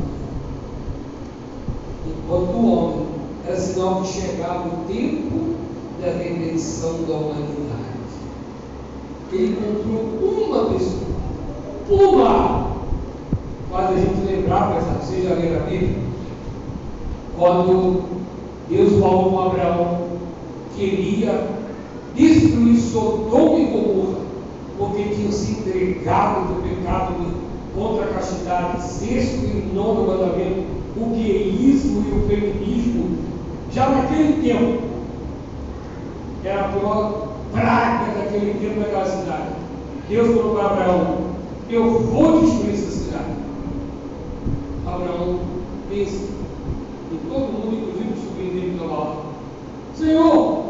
Enquanto 2.07 2.55
o 2.55 2.71
homem 2.71 3.05
era 3.45 3.59
sinal 3.59 4.01
que 4.01 4.07
chegava 4.07 4.67
o 4.67 4.85
tempo 4.87 5.55
da 6.01 6.07
redenção 6.07 7.03
da 7.07 7.13
humanidade. 7.13 7.85
Ele 9.31 9.57
encontrou 9.57 10.47
uma 10.47 10.65
pessoa, 10.65 11.05
uma, 11.89 12.71
faz 13.71 13.91
a 13.91 13.99
gente 13.99 14.25
lembrar, 14.25 14.73
mas 14.73 15.05
vocês 15.05 15.23
já 15.23 15.35
leram 15.35 15.57
a 15.57 15.69
Bíblia, 15.69 15.99
quando 17.37 18.03
Deus 18.69 18.99
falou 18.99 19.29
com 19.29 19.39
Abraão 19.41 20.07
que 20.75 20.83
iria 20.83 21.47
destruir 22.15 22.77
Sodoma 22.77 23.59
e 23.59 23.65
Gomorra, 23.65 24.19
porque 24.77 25.03
tinham 25.03 25.31
se 25.31 25.51
entregado 25.51 26.53
do 26.53 26.63
pecado 26.63 27.13
contra 27.75 28.05
a 28.05 28.13
castidade, 28.13 28.83
sexto 28.83 29.45
e 29.45 29.71
nono 29.73 30.07
mandamento, 30.07 30.65
o 30.97 31.09
gayismo 31.09 32.05
e 32.07 32.11
o 32.17 32.27
feminismo, 32.27 33.17
já 33.71 33.89
naquele 33.89 34.41
tempo, 34.41 34.83
era 36.43 36.65
a 36.65 36.67
pior 36.69 37.27
praga 37.51 38.13
daquele 38.17 38.53
tempo 38.59 38.79
daquela 38.79 39.05
cidade. 39.05 39.49
Deus 40.07 40.35
falou 40.35 40.55
para 40.55 40.65
Abraão: 40.67 41.17
Eu 41.69 41.99
vou 41.99 42.41
destruir 42.41 42.73
essa 42.73 42.91
cidade. 42.91 43.33
Abraão 44.85 45.39
pensa, 45.89 46.29
e 47.11 47.19
todo 47.27 47.51
mundo, 47.51 47.75
inclusive 47.75 48.13
o 48.13 48.29
sobrinho 48.29 48.53
dele, 48.53 48.79
estava 48.79 49.25
Senhor, 49.95 50.63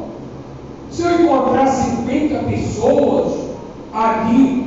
se 0.89 1.01
eu 1.01 1.21
encontrar 1.21 1.67
50 1.67 2.43
pessoas 2.43 3.49
ali 3.93 4.64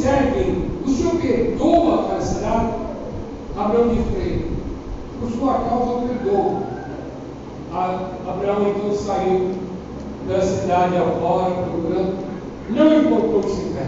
servem, 0.00 0.70
o 0.84 0.88
Senhor 0.88 1.14
perdoa 1.16 2.02
aquela 2.02 2.20
cidade? 2.20 2.74
Abraão 3.56 3.88
para 4.10 4.22
ele, 4.22 4.56
por 5.20 5.30
sua 5.30 5.54
causa 5.54 5.90
eu 5.90 6.08
perdoo. 6.08 6.62
Abraão 7.72 8.68
então 8.70 8.94
saiu 8.94 9.50
da 10.26 10.40
cidade 10.40 10.96
afora, 10.96 11.50
procurando, 11.50 12.24
não 12.70 13.00
encontrou 13.00 13.42
50. 13.42 13.80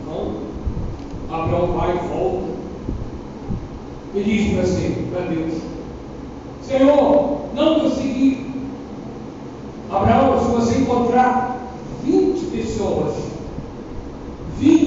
Então, 0.00 0.32
Abraão 1.30 1.66
vai 1.72 1.94
e 1.94 2.08
volta 2.08 2.52
e 4.14 4.22
diz 4.22 4.54
para 4.54 4.66
si, 4.66 5.08
para 5.12 5.26
Deus: 5.26 5.54
Senhor, 6.62 7.40
não 7.54 7.80
consegui. 7.80 8.50
Abraão, 9.90 10.40
se 10.40 10.50
você 10.50 10.78
encontrar 10.78 11.58
20 12.02 12.46
pessoas, 12.46 13.32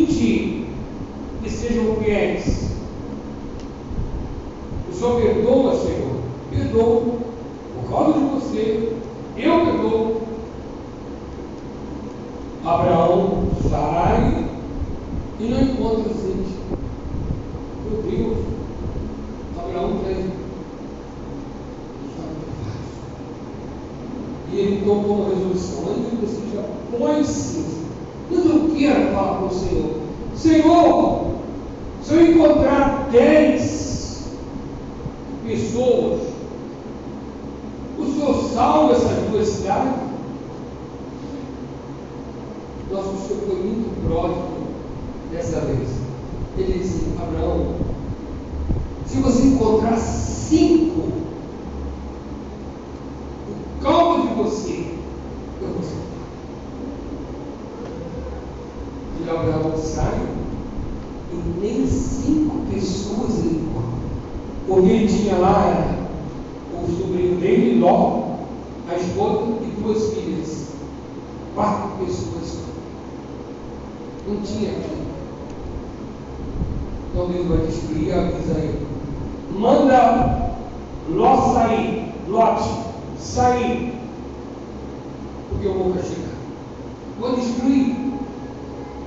20 0.07 0.67
que 1.43 1.49
sejam 1.49 1.95
fiéis, 1.97 2.65
Senhor 5.05 5.21
perdoa, 5.21 5.75
Senhor. 5.75 6.15
Perdoa. 6.49 7.01
Por 7.75 7.89
causa 7.89 8.13
de 8.13 8.25
você, 8.25 8.93
eu 9.37 9.65
perdoo. 9.65 10.21
Abraão 12.65 13.43
sai 13.69 14.45
e 15.39 15.43
não 15.43 15.61
encontra 15.61 16.13
gente. 16.13 16.55
Meu 17.85 18.01
Deus, 18.01 18.37
Abraão 19.59 19.99
tem. 20.03 20.31
E 24.51 24.59
ele 24.59 24.85
tomou 24.85 25.17
uma 25.17 25.29
resolução. 25.29 25.83
Antes 25.89 26.09
de 26.09 26.15
você 26.15 26.41
já 26.55 26.63
põe-se. 26.97 27.85
Quando 28.29 28.49
eu 28.49 28.75
quero 28.75 29.11
falar 29.13 29.37
com 29.37 29.45
o 29.45 29.53
Senhor, 29.53 29.84
Senhor, 30.37 31.35
se 32.03 32.13
eu 32.13 32.31
encontrar 32.31 33.07
dez 33.11 34.29
pessoas, 35.45 36.21
o 37.97 38.05
Senhor 38.05 38.35
salva 38.53 38.93
essas 38.93 39.29
duas 39.29 39.47
cidades? 39.47 39.93
Nosso 42.91 43.27
Senhor 43.27 43.41
foi 43.47 43.55
muito 43.55 44.07
próximo 44.07 44.67
dessa 45.31 45.61
vez. 45.61 45.89
Ele 46.57 46.79
disse, 46.79 47.05
Abraão, 47.21 47.75
se 49.05 49.17
você 49.17 49.43
encontrar 49.43 49.97
cinco, 49.97 51.09
o 53.49 53.83
calmo 53.83 54.27
de 54.27 54.33
você, 54.35 54.95
eu 55.61 55.67
vou 55.69 55.83
salvar. 55.83 56.24
E 59.25 59.29
Abraão 59.29 59.75
sai 59.75 60.21
e 61.31 61.59
nem 61.59 61.87
cinco 61.87 62.65
pessoas 62.71 63.39
ele. 63.39 63.65
Porque 64.67 64.89
ele 64.89 65.07
tinha 65.07 65.37
lá 65.37 65.65
era, 65.67 66.83
o 66.83 66.87
sobrinho 66.87 67.37
dele, 67.37 67.79
Ló, 67.79 68.35
a 68.89 68.95
esposa 68.95 69.53
e 69.61 69.81
duas 69.81 70.13
filhas. 70.13 70.65
Quatro 71.53 72.05
pessoas. 72.05 72.59
Não 74.27 74.41
tinha 74.41 74.71
aqui. 74.71 74.95
Então 77.11 77.27
Deus 77.27 77.47
vai 77.47 77.57
destruir, 77.67 78.13
avisa 78.13 78.59
ele. 78.59 78.87
Manda 79.57 80.51
Ló 81.09 81.53
sair, 81.53 82.13
Lote, 82.27 82.69
sair. 83.19 83.93
Porque 85.49 85.67
eu 85.67 85.73
vou 85.75 85.93
castigar. 85.93 86.31
Vou 87.19 87.35
destruir 87.35 87.95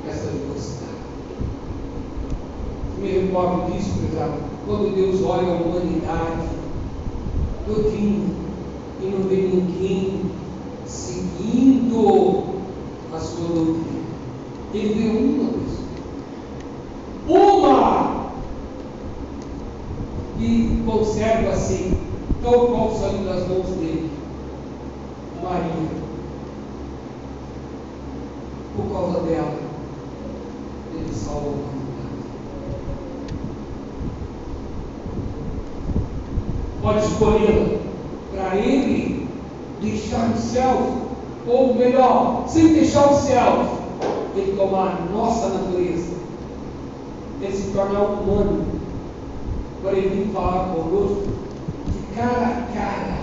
essa 0.09 0.31
velocidade. 0.31 0.93
Me 3.09 3.21
recordo 3.21 3.73
disso, 3.73 3.95
pesado, 4.00 4.35
quando 4.67 4.95
Deus 4.95 5.23
olha 5.25 5.50
a 5.50 5.62
humanidade 5.62 6.47
todinha 7.67 8.29
e 9.00 9.07
não 9.07 9.27
vê 9.27 9.37
ninguém 9.37 10.31
seguindo 10.85 12.45
a 13.11 13.19
sua 13.19 13.49
doutrina. 13.49 14.03
Ele 14.75 14.93
vê 14.93 15.09
uma 15.09 15.53
pessoa. 15.55 15.88
Uma! 17.29 18.31
E 20.38 20.83
conserva 20.85 21.53
assim, 21.53 21.99
tal 22.43 22.67
qual 22.67 22.95
saiu 22.95 23.25
das 23.25 23.49
mãos 23.49 23.69
dele. 23.79 24.11
Maria. 25.43 25.88
Por 28.77 28.93
causa 28.93 29.21
dela, 29.21 29.57
ele 30.95 31.15
salva 31.15 31.49
a 31.49 31.88
Pode 36.88 37.05
escolhê-la 37.05 37.79
para 38.33 38.57
ele 38.57 39.29
deixar 39.79 40.31
o 40.35 40.38
céu, 40.38 40.92
ou 41.46 41.74
melhor, 41.74 42.44
sem 42.48 42.72
deixar 42.72 43.12
o 43.12 43.14
céu, 43.14 43.66
ele 44.35 44.57
tomar 44.57 44.96
a 44.96 45.12
nossa 45.14 45.51
natureza, 45.51 46.14
ele 47.42 47.53
se 47.53 47.72
tornar 47.72 48.01
humano, 48.01 48.64
para 49.83 49.92
ele 49.98 50.24
vir 50.24 50.33
falar 50.33 50.70
conosco 50.70 51.24
de 51.88 52.16
cara 52.16 52.46
a 52.46 52.74
cara, 52.74 53.18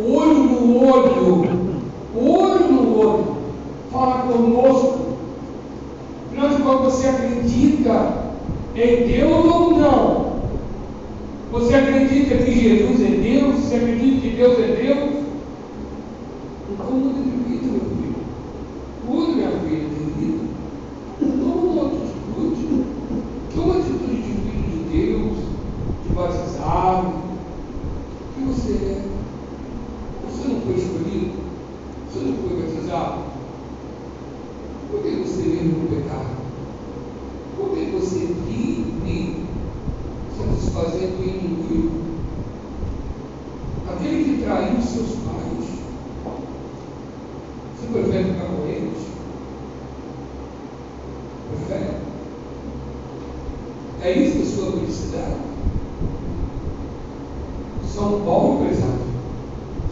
olho 0.00 0.42
no 0.42 0.78
olho, 0.78 1.44
olho 2.16 2.72
no 2.72 2.98
olho, 2.98 3.36
falar 3.92 4.22
conosco. 4.22 4.98
Afinal 6.26 6.48
de 6.48 6.62
contas, 6.62 6.94
você 6.94 7.08
acredita 7.08 8.14
em 8.74 9.06
Deus 9.08 9.44
ou 9.44 9.76
não? 9.76 10.21
Você 11.52 11.74
acredita 11.74 12.38
que 12.38 12.50
Jesus 12.50 13.02
é 13.02 13.10
Deus? 13.10 13.56
Você 13.56 13.74
acredita 13.74 14.20
que 14.22 14.36
Deus 14.36 14.58
é 14.58 14.68
Deus? 14.68 15.26
Então 16.70 16.90
muda 16.92 17.22
de 17.22 17.30
vida, 17.30 17.72
meu 17.72 17.80
filho. 17.90 18.14
Muda, 19.06 19.32
minha 19.32 19.50
filha, 19.50 19.88
de 19.90 20.04
vida. 20.18 20.44
Toma 21.20 21.72
uma 21.72 21.88
atitude. 21.88 22.84
Toma 23.54 23.74
atitude 23.74 24.16
de 24.16 24.32
filho 24.32 24.62
de 24.70 24.96
Deus, 24.96 25.36
de 26.02 26.14
batizado. 26.14 27.08
O 27.08 28.34
que 28.34 28.44
você 28.46 28.72
é? 28.72 29.04
Você 30.24 30.48
não 30.48 30.60
foi 30.62 30.74
escolhido? 30.76 31.32
Você 32.10 32.20
não 32.20 32.34
foi 32.48 32.62
batizado? 32.62 33.24
Por 34.90 35.02
que 35.02 35.10
você 35.16 35.42
vive 35.42 35.64
no 35.64 35.86
pecado? 35.86 36.30
Por 37.58 37.76
que 37.76 37.90
você 37.90 38.34
vive 38.48 39.41
satisfazendo 40.72 41.20
o 41.20 41.24
inimigo? 41.24 41.90
Aquele 43.90 44.24
que 44.24 44.42
traiu 44.42 44.80
seus 44.80 45.16
pais. 45.16 45.68
Você 47.76 47.86
prefere 47.92 48.24
ficar 48.24 48.46
com 48.46 48.66
eles? 48.66 49.06
Prefere? 51.50 51.90
É 54.02 54.12
isso 54.12 54.42
a 54.42 54.44
sua 54.46 54.72
felicidade? 54.72 55.36
São 57.86 58.22
Paulo, 58.22 58.66
pesado. 58.66 59.02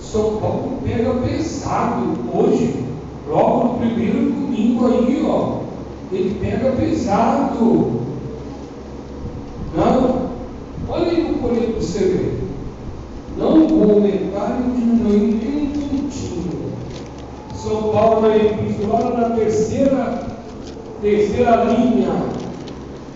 São 0.01 0.41
Paulo 0.41 0.79
pega 0.83 1.13
pesado 1.15 2.19
hoje. 2.35 2.87
Logo 3.29 3.75
no 3.75 3.79
primeiro 3.79 4.31
domingo 4.33 4.87
aí, 4.89 5.25
ó. 5.25 5.61
Ele 6.11 6.41
pega 6.41 6.73
pesado. 6.73 8.01
Não? 9.77 10.31
Olha 10.93 11.21
você 11.81 11.99
ver. 11.99 12.43
Não 13.39 13.67
vou 13.67 13.95
aumentar 13.95 14.61
e 14.61 14.81
diminuir 14.81 15.41
nem 15.43 15.67
pontinho. 15.67 16.73
São 17.55 17.91
Paulo 17.93 18.23
na 18.23 18.37
epístola, 18.37 19.19
na 19.19 19.37
terceira, 19.37 20.27
terceira 21.01 21.65
linha 21.65 22.13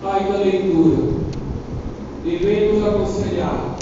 aí 0.03 0.31
da 0.31 0.37
leitura. 0.37 1.15
Vem 2.23 2.73
nos 2.73 2.87
aconselhar. 2.87 3.75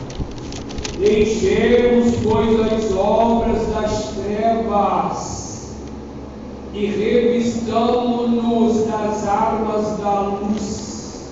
Deixemos, 0.99 2.15
pois, 2.23 2.59
as 2.59 2.91
obras 2.91 3.67
das 3.67 4.13
trevas 4.15 5.33
e 6.73 6.85
revistamos-nos 6.87 8.85
das 8.87 9.27
armas 9.27 9.97
da 9.97 10.21
luz. 10.21 11.31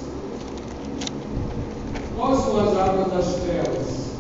Quais 2.18 2.40
são 2.40 2.60
as 2.60 2.78
das 3.12 3.36
trevas? 3.36 4.12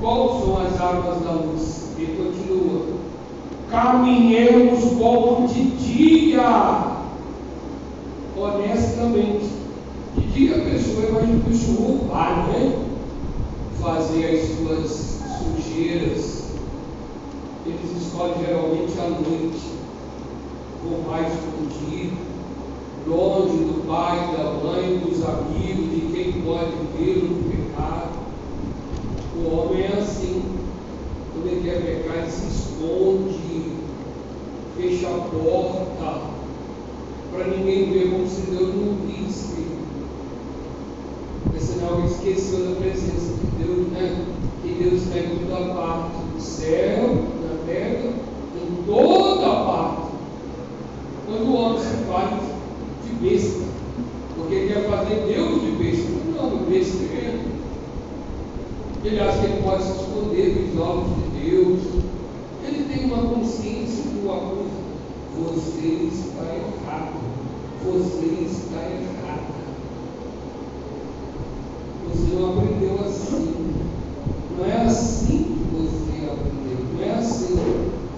Quais 0.00 0.30
são 0.40 0.66
as 0.66 0.80
armas 0.80 1.22
da 1.22 1.32
luz? 1.32 1.90
Ele 1.98 2.16
continua. 2.16 2.96
Caminhemos 3.70 4.84
como 4.98 5.46
de 5.48 5.64
dia, 5.76 6.96
honestamente. 8.36 9.50
De 10.16 10.26
dia 10.28 10.56
a 10.56 10.70
pessoa 10.70 11.06
é 11.06 11.10
mais 11.12 11.28
difícil 11.28 11.74
roubar, 11.74 12.48
né? 12.48 12.86
Fazer 13.80 14.26
as 14.26 14.56
suas 14.56 15.20
sujeiras. 15.38 16.46
Eles 17.66 18.02
escolhem 18.02 18.34
geralmente 18.46 18.98
à 18.98 19.08
noite, 19.08 19.76
mais 21.08 21.26
escondido, 21.32 22.16
longe 23.06 23.56
do 23.56 23.86
pai, 23.86 24.16
da 24.36 24.44
mãe, 24.64 24.98
dos 24.98 25.24
amigos, 25.24 25.90
de 25.90 26.12
quem 26.12 26.42
pode 26.42 26.72
ver 26.98 27.18
o 27.18 27.44
pecado. 27.50 28.10
O 29.36 29.54
homem 29.54 29.84
é 29.84 29.98
assim. 29.98 30.42
Quando 31.32 31.48
ele 31.48 31.68
quer 31.68 31.82
pecar, 31.82 32.16
ele 32.16 32.30
se 32.30 32.46
esconde, 32.46 33.72
fecha 34.76 35.06
a 35.08 35.18
porta, 35.18 36.20
para 37.32 37.46
ninguém 37.48 37.90
ver 37.90 38.10
como 38.10 38.26
se 38.26 38.50
Deus 38.50 38.74
não 38.74 39.06
visse. 39.06 39.66
É 41.54 41.58
sinal 41.58 42.02
que 42.02 42.08
esqueceu 42.08 42.70
da 42.70 42.80
presença 42.80 43.34
de 43.34 43.64
Deus, 43.64 43.88
né? 43.92 44.24
Que 44.62 44.82
Deus 44.82 45.02
está 45.02 45.18
em 45.18 45.46
toda 45.46 45.74
parte, 45.74 46.16
no 46.34 46.40
céu, 46.40 47.24
na 47.42 47.66
terra, 47.66 48.12
em 48.56 48.84
toda 48.84 49.64
parte. 49.64 50.06
Quando 51.26 51.42
o 51.42 51.56
homem 51.56 51.78
se 51.80 52.04
faz 52.10 52.56
de 53.04 53.12
besta, 53.28 53.64
porque 54.36 54.66
quer 54.66 54.88
fazer 54.88 55.24
Deus 55.26 55.60
de 55.60 55.70
besta, 55.72 56.10
não, 56.34 56.58
de 56.58 56.64
besta 56.70 57.04
é 57.04 57.40
Ele 59.04 59.20
acha 59.20 59.38
que 59.38 59.44
ele 59.44 59.62
pode 59.62 59.82
se 59.82 59.92
esconder 60.76 60.80
dos 60.80 60.80
olhos 60.80 61.06
de 61.06 61.40
Deus. 61.40 61.80
Ele 62.64 62.84
tem 62.92 63.06
uma 63.06 63.34
consciência 63.34 64.04
que 64.04 64.26
o 64.26 64.32
acusa. 64.32 64.76
Você 65.38 65.86
está 66.12 66.44
errado. 66.44 67.16
Você 67.84 68.26
está 68.44 68.80
errada. 68.82 69.56
Você 72.08 72.34
não 72.34 72.50
aprendeu 72.50 72.98
assim. 73.06 73.74
Não 74.58 74.64
é 74.66 74.84
assim 74.84 75.42
que 75.44 75.76
você 75.76 76.26
aprendeu. 76.26 76.78
Não 76.94 77.04
é 77.04 77.18
assim 77.18 77.58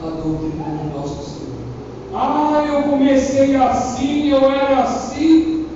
a 0.03 0.11
doutrina 0.11 0.65
do 0.65 0.99
nosso 0.99 1.31
Senhor. 1.31 1.49
Ah, 2.15 2.65
eu 2.67 2.83
comecei 2.85 3.57
assim, 3.57 4.31
eu 4.31 4.51
era 4.51 4.83
assim. 4.83 5.67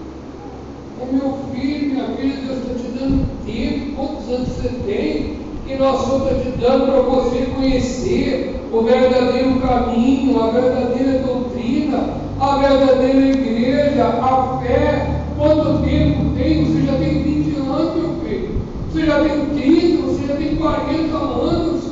É 1.01 1.13
meu 1.13 1.37
filho, 1.53 1.95
minha 1.95 2.07
filha, 2.17 2.37
Deus 2.37 2.59
está 2.59 2.75
te 2.75 2.99
dando 2.99 3.45
tempo. 3.45 3.97
Quantos 3.97 4.29
anos 4.29 4.49
você 4.49 4.69
tem? 4.87 5.43
E 5.67 5.75
nós 5.77 6.03
estamos 6.03 6.43
te 6.43 6.51
dando 6.61 6.87
para 6.87 7.01
você 7.01 7.47
conhecer 7.55 8.61
o 8.73 8.83
verdadeiro 8.83 9.61
caminho, 9.61 10.43
a 10.43 10.49
verdadeira 10.49 11.19
doutrina, 11.21 12.15
a 12.41 12.57
verdadeira 12.57 13.31
igreja, 13.31 14.07
a 14.07 14.59
fé. 14.61 15.25
Quanto 15.37 15.83
tempo 15.85 16.35
tem? 16.37 16.65
Você 16.65 16.87
já 16.87 16.95
tem 16.99 17.23
20 17.23 17.57
anos, 17.59 17.95
meu 17.95 18.15
filho. 18.25 18.61
Você 18.91 19.07
já 19.07 19.21
tem 19.21 19.47
30, 19.47 20.03
você 20.03 20.27
já 20.27 20.37
tem 20.37 20.57
40 20.57 21.17
anos. 21.17 21.85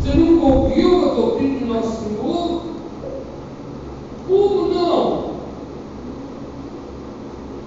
Você 0.00 0.16
nunca 0.16 0.46
ouviu 0.46 1.10
a 1.10 1.14
doutrina 1.14 1.58
de 1.58 1.64
Nosso 1.64 2.04
Senhor? 2.04 2.62
Como 4.28 4.74
não? 4.74 5.30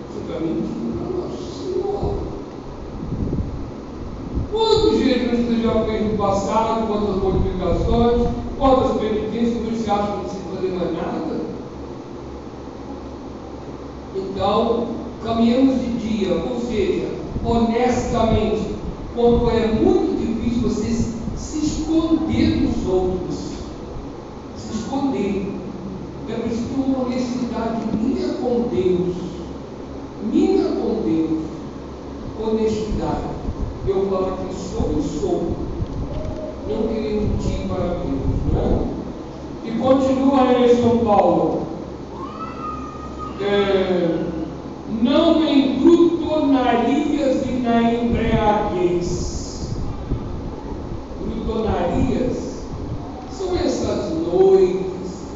Você 0.07 0.19
está 0.27 0.39
mentindo 0.39 0.97
para 0.97 1.09
Nosso 1.17 1.73
Senhor. 1.73 2.29
Quantos 4.51 4.99
jejuns 4.99 5.45
você 5.45 5.61
já 5.61 5.83
fez 5.85 6.11
no 6.11 6.17
passado? 6.17 6.87
Quantas 6.87 7.21
modificações? 7.21 8.27
Quantas 8.57 8.97
penitências? 8.97 9.79
Você 9.79 9.91
acha 9.91 10.03
que 10.03 10.11
não 10.11 10.19
precisa 10.19 10.43
fazer 10.55 10.69
mais 10.69 10.93
nada? 10.93 11.39
Então, 14.15 14.87
caminhamos 15.23 15.79
de 15.81 15.87
dia, 15.97 16.33
ou 16.33 16.59
seja, 16.59 17.07
quando 19.19 19.51
é 19.51 19.67
muito 19.67 20.17
difícil 20.17 20.61
você 20.61 20.93
se 21.35 21.57
esconder 21.57 22.61
dos 22.61 22.87
outros, 22.87 23.35
se 24.55 24.77
esconder. 24.77 25.55
É 26.29 26.33
preciso 26.35 26.81
uma 26.87 27.05
honestidade 27.05 27.81
minha 27.97 28.29
com 28.35 28.69
Deus, 28.73 29.15
minha 30.23 30.63
com 30.69 31.01
Deus, 31.03 31.43
honestidade. 32.41 33.39
Eu 33.85 34.07
falar 34.09 34.37
que 34.37 34.53
sou 34.55 34.95
e 34.97 35.19
sou, 35.19 35.51
não 36.69 36.87
querer 36.87 37.21
mentir 37.21 37.67
para 37.67 37.95
Deus, 37.95 38.53
não 38.53 38.61
é? 38.61 38.87
E 39.65 39.71
continua 39.79 40.47
aí 40.47 40.77
São 40.77 40.99
Paulo. 40.99 41.63
É, 43.41 44.23
não 45.01 45.43
em 45.43 45.79
glutonarias 45.79 47.45
e 47.47 47.51
na 47.61 47.93
embriaguez. 47.93 49.29
Glutonarias 52.09 52.63
são 53.31 53.55
essas 53.55 54.11
noites 54.11 55.27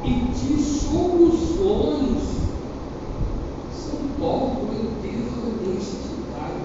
e 0.05 0.11
dissoluções. 0.33 2.23
São 3.73 3.99
Paulo 4.21 4.69
em 4.73 4.87
desonestidade. 5.03 6.63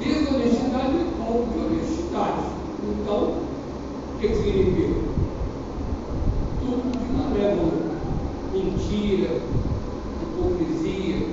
Desonestidade 0.00 0.96
é 0.96 1.04
Paulo 1.18 1.44
de 1.52 1.58
honestidade. 1.58 2.46
Então, 3.02 3.18
o 3.18 3.48
que 4.20 4.34
significa? 4.34 5.00
Tudo 6.60 6.90
que 6.90 7.12
não 7.12 7.28
é 7.36 7.54
mentira, 8.52 9.40
hipocrisia, 10.22 11.28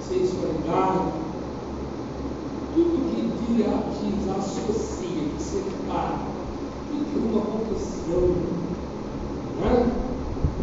sensualidade, 0.00 1.12
tudo 2.74 2.94
que 3.10 4.12
desassocia, 4.18 5.22
que 5.36 5.42
separa, 5.42 6.18
tudo 6.90 7.04
que 7.10 7.18
uma 7.18 7.40
confusão, 7.40 8.36
não 9.58 9.66
é? 9.66 9.86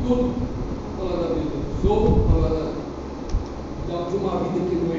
Tudo. 0.08 0.50
Fala 0.98 1.15
da 1.15 1.34
vida 1.34 1.50
dos 1.56 1.89
outros, 1.89 2.26
fala 2.30 2.74
da, 3.88 4.10
de 4.10 4.15
uma 4.17 4.36
vida 4.43 4.60
que 4.69 4.76
não 4.76 4.93
é 4.93 4.98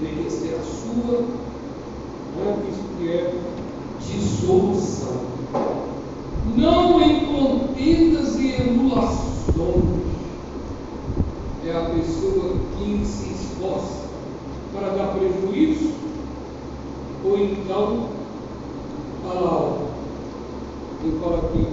deveria 0.00 0.30
ser 0.30 0.54
a 0.54 0.62
sua, 0.62 1.16
não 2.36 2.42
é? 2.42 2.50
Isso 2.70 2.84
que 2.98 3.04
é 3.08 3.12
dissolução. 4.00 5.20
Não 6.56 7.00
em 7.02 7.26
contendas 7.26 8.36
e 8.36 8.52
emulações. 8.62 10.02
É 11.66 11.76
a 11.76 11.90
pessoa 11.90 12.56
que 12.78 13.04
se 13.04 13.32
esforça 13.32 14.08
para 14.72 14.88
dar 14.88 15.14
prejuízo, 15.14 15.92
ou 17.24 17.38
então, 17.38 18.08
olha 19.24 19.40
lá, 19.40 19.52
ó, 19.52 19.78
ele 21.04 21.20
fala 21.20 21.38
aqui, 21.38 21.66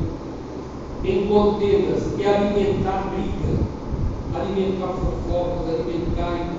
em 1.04 1.28
contendas 2.19 2.21
e 2.21 2.25
alimentar 2.25 3.10
briga, 3.12 3.63
alimentar 4.36 4.88
fofocas, 4.88 5.79
alimentar 5.79 6.53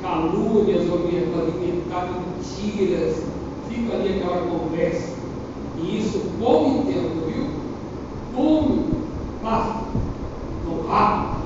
calúnias, 0.00 0.82
alimentar 0.82 2.08
mentiras, 2.12 3.22
fica 3.68 3.94
ali 3.94 4.20
aquela 4.20 4.46
conversa. 4.46 5.16
E 5.78 5.98
isso 5.98 6.22
come 6.40 6.92
tempo, 6.92 7.26
viu? 7.26 7.46
Come, 8.34 8.84
passa, 9.42 9.82
não 10.64 10.86
rápido. 10.86 11.38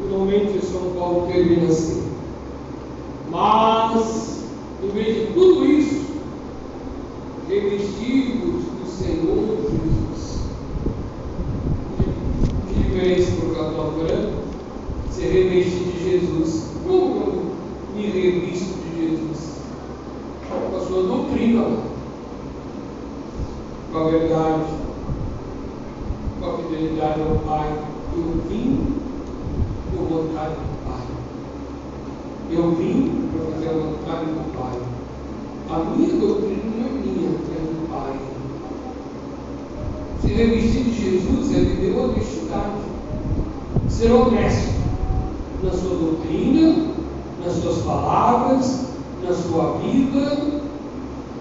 Finalmente 0.00 0.64
São 0.64 0.92
Paulo 0.96 1.26
termina 1.26 1.66
assim. 1.66 2.06
Mas, 3.30 4.44
em 4.82 4.88
vez 4.90 5.14
de 5.16 5.32
tudo 5.34 5.66
isso, 5.66 5.96
diferença 12.96 13.30
para 13.32 13.46
o 13.46 13.54
católico, 13.54 14.02
né? 14.04 14.32
Ser 15.10 15.30
revestido 15.30 15.92
de 15.92 16.10
Jesus. 16.10 16.70
Como 16.86 17.16
eu 17.16 17.54
me 17.94 18.06
revisto 18.06 18.78
de 18.80 19.08
Jesus? 19.08 19.56
Com 20.48 20.76
a 20.76 20.80
sua 20.80 21.02
doutrina, 21.02 21.66
com 23.92 23.98
a 23.98 24.04
verdade, 24.04 24.64
com 26.40 26.46
a 26.46 26.58
fidelidade 26.58 27.20
ao 27.20 27.36
Pai. 27.46 27.70
Eu 28.16 28.42
vim 28.48 28.94
por 29.94 30.04
vontade 30.08 30.54
do 30.54 30.84
Pai. 30.86 31.06
Eu 32.50 32.70
vim 32.76 33.28
para 33.32 33.52
fazer 33.52 33.68
a 33.68 33.72
vontade 33.72 34.24
do 34.26 34.58
Pai. 34.58 34.80
A 35.68 35.78
minha 35.90 36.18
doutrina 36.18 36.62
não 36.78 36.86
é 36.86 36.90
minha, 36.90 37.28
é 37.28 37.60
do 37.60 37.88
Pai. 37.90 38.26
Ser 40.22 40.34
revestido 40.34 40.90
de 40.90 41.10
Jesus 41.10 41.54
é 41.54 41.60
viver 41.60 41.98
honestidade, 41.98 42.86
ser 43.88 44.12
honesto 44.12 44.74
na 45.62 45.70
sua 45.70 45.96
doutrina, 45.96 46.86
nas 47.44 47.54
suas 47.54 47.78
palavras, 47.78 48.88
na 49.22 49.32
sua 49.32 49.78
vida, 49.78 50.60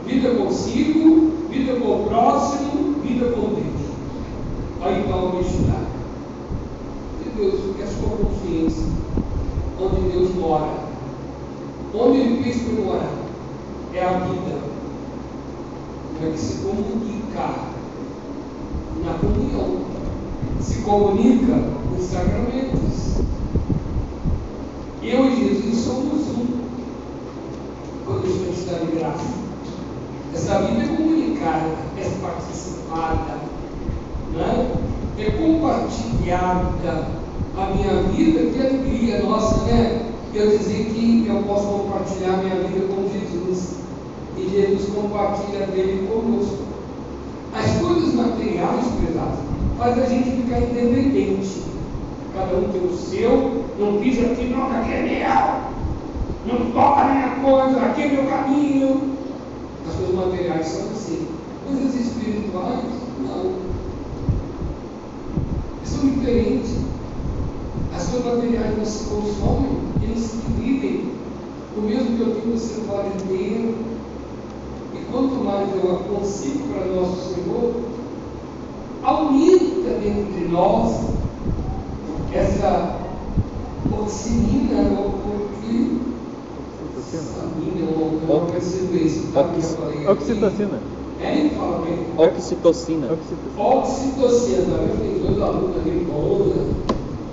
vida 0.05 0.24
consigo, 0.37 1.31
vida 1.49 1.79
com 1.79 2.03
o 2.03 2.05
próximo, 2.07 2.95
vida 3.01 3.27
com 3.27 3.53
Deus. 3.53 3.75
Aí 4.81 5.11
a 5.11 5.15
honestidade. 5.15 5.85
E 7.25 7.29
Deus 7.29 7.65
a 7.81 7.87
sua 7.87 8.17
consciência, 8.17 8.85
onde 9.79 10.11
Deus 10.11 10.35
mora, 10.35 10.73
onde 11.93 12.17
Ele 12.17 12.43
fez 12.43 12.61
para 12.63 12.83
morar, 12.83 13.13
é 13.93 14.03
a 14.03 14.19
vida. 14.19 14.75
É 16.23 16.31
que 16.31 16.39
se 16.39 16.63
comunica 16.63 17.55
na 19.03 19.13
comunhão, 19.19 19.85
se 20.61 20.81
comunica 20.81 21.55
nos 21.91 22.05
sacramentos. 22.05 23.15
Eu 25.03 25.25
e 25.25 25.35
Jesus 25.35 25.77
somos 25.83 26.27
um 26.29 26.45
quando 28.05 28.25
estamos 28.27 28.91
de 28.91 28.97
graça. 28.97 29.44
Essa 30.35 30.59
vida 30.63 30.83
é 30.83 30.87
comunicada, 30.97 31.71
é 31.97 32.09
participada, 32.21 33.37
né? 34.33 34.75
é 35.17 35.31
compartilhada. 35.31 37.07
A 37.57 37.73
minha 37.73 38.03
vida, 38.11 38.51
que 38.51 38.59
alegria 38.59 39.23
nossa, 39.23 39.63
né? 39.63 40.11
Eu 40.33 40.57
dizer 40.57 40.91
que 40.93 41.25
eu 41.29 41.41
posso 41.43 41.67
compartilhar 41.67 42.43
minha 42.43 42.55
vida 42.67 42.85
com 42.93 43.09
Jesus 43.09 43.75
e 44.37 44.49
Jesus 44.49 44.93
compartilha 44.93 45.67
dele 45.67 46.05
conosco. 46.05 46.65
As 47.57 47.77
coisas 47.77 48.13
materiais, 48.13 48.85
prezados, 48.99 49.39
faz 49.77 49.97
a 49.97 50.05
gente 50.05 50.31
ficar 50.31 50.59
independente. 50.59 51.63
Cada 52.35 52.57
um 52.57 52.69
tem 52.73 52.81
o 52.81 52.93
seu, 52.93 53.63
não 53.79 54.01
pisa 54.01 54.25
aqui, 54.25 54.53
não, 54.53 54.65
aqui 54.65 54.91
é 54.91 55.63
meu. 56.45 56.59
Não 56.59 56.71
toca 56.71 57.01
a 57.01 57.05
minha 57.05 57.29
coisa, 57.35 57.79
aqui 57.85 58.01
é 58.01 58.07
meu 58.09 58.25
caminho. 58.25 59.14
As 59.87 59.95
coisas 59.95 60.15
materiais 60.15 60.65
são 60.67 60.89
assim. 60.91 61.27
Coisas 61.65 61.95
espirituais, 61.95 62.85
não. 63.19 63.55
São 65.83 66.09
diferentes. 66.09 66.77
As 67.95 68.07
coisas 68.09 68.35
materiais 68.35 68.77
não 68.77 68.85
se 68.85 69.05
consomem, 69.05 69.77
eles 70.01 70.19
se 70.19 70.37
vivem. 70.59 71.15
O 71.77 71.81
mesmo 71.81 72.17
que 72.17 72.21
eu 72.21 72.35
tenho, 72.35 72.57
você 72.57 72.81
pode 72.87 73.11
ter 73.23 73.75
quanto 75.15 75.35
mais 75.45 75.69
eu 75.73 75.95
aconselho 75.95 76.59
para 76.67 76.87
nosso 76.87 77.33
Senhor, 77.33 77.73
aumenta 79.01 79.97
dentro 80.01 80.33
de 80.33 80.47
nós 80.49 81.05
essa 82.33 82.99
oximina, 83.97 84.89
ou 84.99 85.11
porque 85.11 86.14
oxitocina, 88.55 89.47
eu? 90.03 90.11
Oxitocina. 90.11 90.79
É. 91.21 91.49
Oxitocina. 92.17 93.07
Oxitocina, 93.57 94.63
tá 94.65 94.97
Tem 94.99 95.19
dois 95.19 95.41
alunos 95.41 95.77
ali 95.77 96.07
bons, 96.09 96.53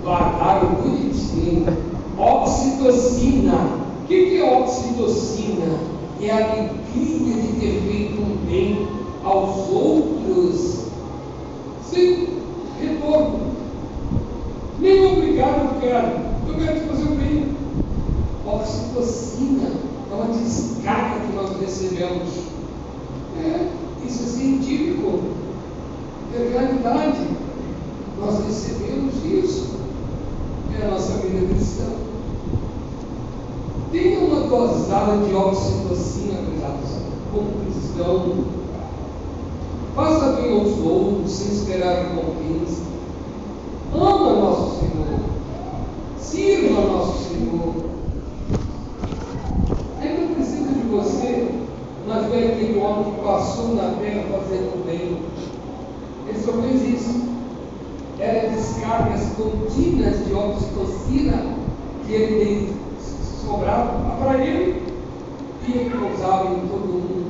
guardaram 0.03 0.75
bonitinho. 0.75 1.65
Oxitocina. 2.17 3.83
O 4.03 4.05
que 4.05 4.37
é 4.37 4.43
oxitocina? 4.43 5.93
é 6.21 6.31
a 6.31 6.37
alegria 6.37 7.41
de 7.41 7.59
ter 7.59 7.81
feito 7.81 8.21
um 8.21 8.37
bem 8.45 8.87
aos 9.23 9.69
outros. 9.69 10.85
Sem 11.89 12.27
retorno. 12.79 13.53
Nem 14.79 15.05
obrigado 15.05 15.75
eu 15.75 15.81
quero. 15.81 16.07
Eu 16.47 16.55
quero 16.55 16.79
te. 16.79 16.92
Oxitocina 18.95 19.71
é 20.11 20.15
uma 20.15 20.33
descarga 20.37 21.25
que 21.25 21.35
nós 21.35 21.59
recebemos. 21.59 22.29
É, 23.39 23.67
isso 24.05 24.23
é 24.23 24.27
científico. 24.27 25.19
É 26.35 26.49
realidade. 26.51 27.27
Nós 28.19 28.45
recebemos 28.45 29.15
isso. 29.25 29.73
É 30.79 30.85
a 30.85 30.91
nossa 30.91 31.13
vida 31.13 31.47
cristã. 31.47 31.85
Tenha 33.91 34.19
uma 34.19 34.41
dosada 34.47 35.25
de 35.25 35.33
oxitocina, 35.33 36.35
cuidados, 36.45 36.89
como 37.31 37.51
cristão. 37.65 38.45
Faça 39.95 40.33
bem 40.33 40.51
aos 40.51 40.77
outros 40.79 41.31
sem 41.31 41.53
esperar 41.53 42.09
recompensa. 42.09 42.81
Ama 43.93 44.33
nosso 44.33 44.79
Senhor. 44.79 45.19
Sirva 46.19 46.81
nosso 46.81 47.29
Senhor. 47.29 47.93
Ainda 50.01 50.33
preciso 50.33 50.73
de 50.73 50.89
você, 51.03 51.49
mas 52.07 52.25
vê 52.27 52.47
aquele 52.47 52.79
homem 52.79 53.13
que 53.13 53.21
passou 53.21 53.75
na 53.75 53.93
terra 53.99 54.23
fazendo 54.31 54.85
bem. 54.85 55.17
Ele 56.27 56.39
só 56.39 56.53
fez 56.53 56.81
isso. 56.81 57.23
Era 58.19 58.49
descargas 58.49 59.33
contínuas 59.35 60.25
de 60.25 60.33
oxitocina 60.33 61.55
que 62.05 62.13
ele 62.13 62.73
sobrava 63.45 64.15
para 64.21 64.45
ele 64.45 64.81
e 65.67 65.71
ele 65.71 65.89
causava 65.89 66.45
em 66.53 66.67
todo 66.67 66.87
mundo. 66.87 67.23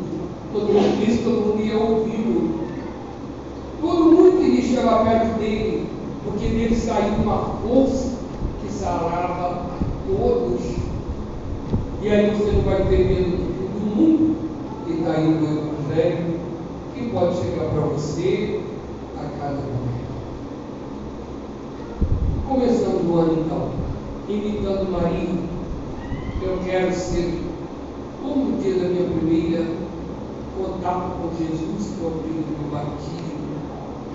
Todo 0.51 0.73
mundo 0.73 1.05
disse, 1.05 1.23
todo 1.23 1.47
mundo 1.47 1.63
ia 1.63 1.77
ouvi-lo. 1.77 2.63
Todo 3.81 4.11
mundo 4.11 4.39
queria 4.39 4.61
chegar 4.61 5.03
perto 5.03 5.39
dele, 5.39 5.87
porque 6.23 6.47
dele 6.47 6.75
saiu 6.75 7.15
uma 7.23 7.57
força 7.61 8.11
que 8.61 8.71
sarava 8.71 9.47
a 9.47 9.79
todos. 10.07 10.61
E 12.01 12.09
aí 12.09 12.29
você 12.31 12.51
não 12.51 12.61
vai 12.61 12.83
ter 12.85 13.05
medo 13.05 13.52
mundo 13.95 14.35
que 14.85 14.93
está 14.93 15.19
indo 15.19 15.39
no 15.39 15.71
Evangelho, 15.71 16.39
que 16.93 17.09
pode 17.09 17.37
chegar 17.37 17.69
para 17.69 17.81
você 17.81 18.61
a 19.17 19.39
cada 19.39 19.55
momento. 19.55 20.13
Começando 22.47 23.11
o 23.11 23.19
ano 23.19 23.43
então, 23.45 23.69
imitando 24.27 24.91
Maria 24.91 25.53
eu 26.45 26.59
quero 26.65 26.93
ser, 26.93 27.41
como 28.21 28.45
no 28.45 28.61
dia 28.61 28.75
da 28.75 28.89
minha 28.89 29.09
primeira 29.09 29.65
contato 30.57 31.13
com 31.21 31.29
Jesus, 31.37 31.93
que 31.95 32.03
é 32.03 32.07
o 32.07 32.21
dia 32.21 32.41
do 32.41 32.59
meu 32.59 32.71
batismo. 32.71 33.23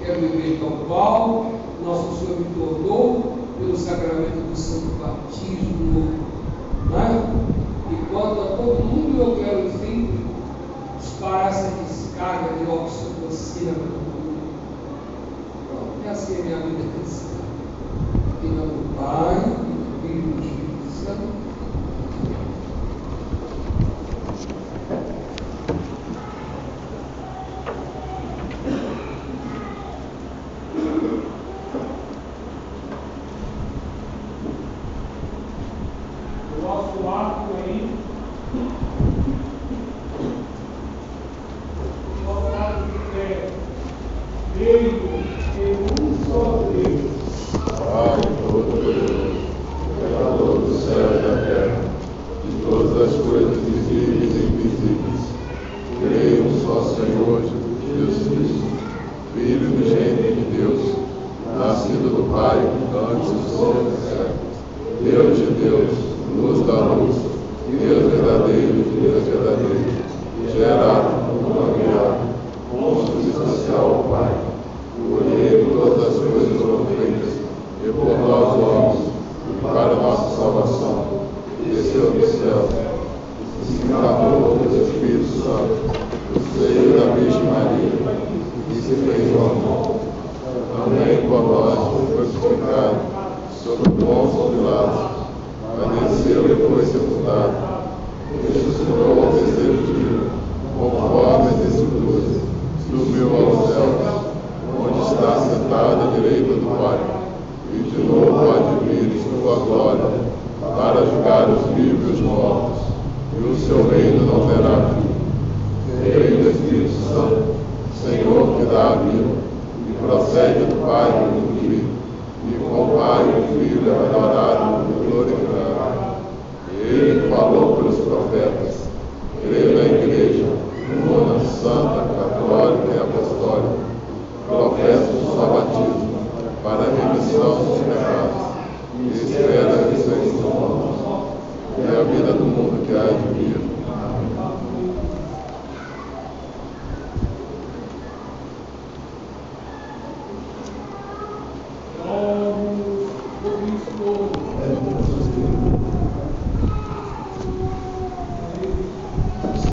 Quero 0.00 0.20
viver 0.20 0.60
tal 0.60 0.70
qual 0.86 1.52
nosso 1.84 2.18
Senhor 2.18 2.38
me 2.38 2.46
tornou 2.54 3.38
pelo 3.58 3.76
sacramento 3.76 4.50
do 4.50 4.56
Santo 4.56 4.94
Batismo. 5.00 6.12
Né? 6.90 7.67
Todo 8.68 8.84
mundo, 8.84 9.18
eu 9.18 9.36
quero 9.42 9.70
sempre 9.70 10.26
disparar 11.00 11.48
essa 11.48 11.70
descarga 11.70 12.52
de 12.52 12.70
oxitocina 12.70 13.72
para. 13.72 13.96
Pronto, 15.68 16.06
essa 16.06 16.32
é 16.32 16.36
a 16.36 16.42
minha 16.42 16.58
vida 16.58 16.84
cristã. 16.92 17.38
Em 18.44 18.50
nome 18.50 18.72
do 18.72 18.94
Pai, 18.94 19.36
do 19.36 20.02
Filho 20.02 20.18
e 20.18 20.32
do 20.32 20.44
Espírito 20.44 20.90
Santo. 21.02 21.47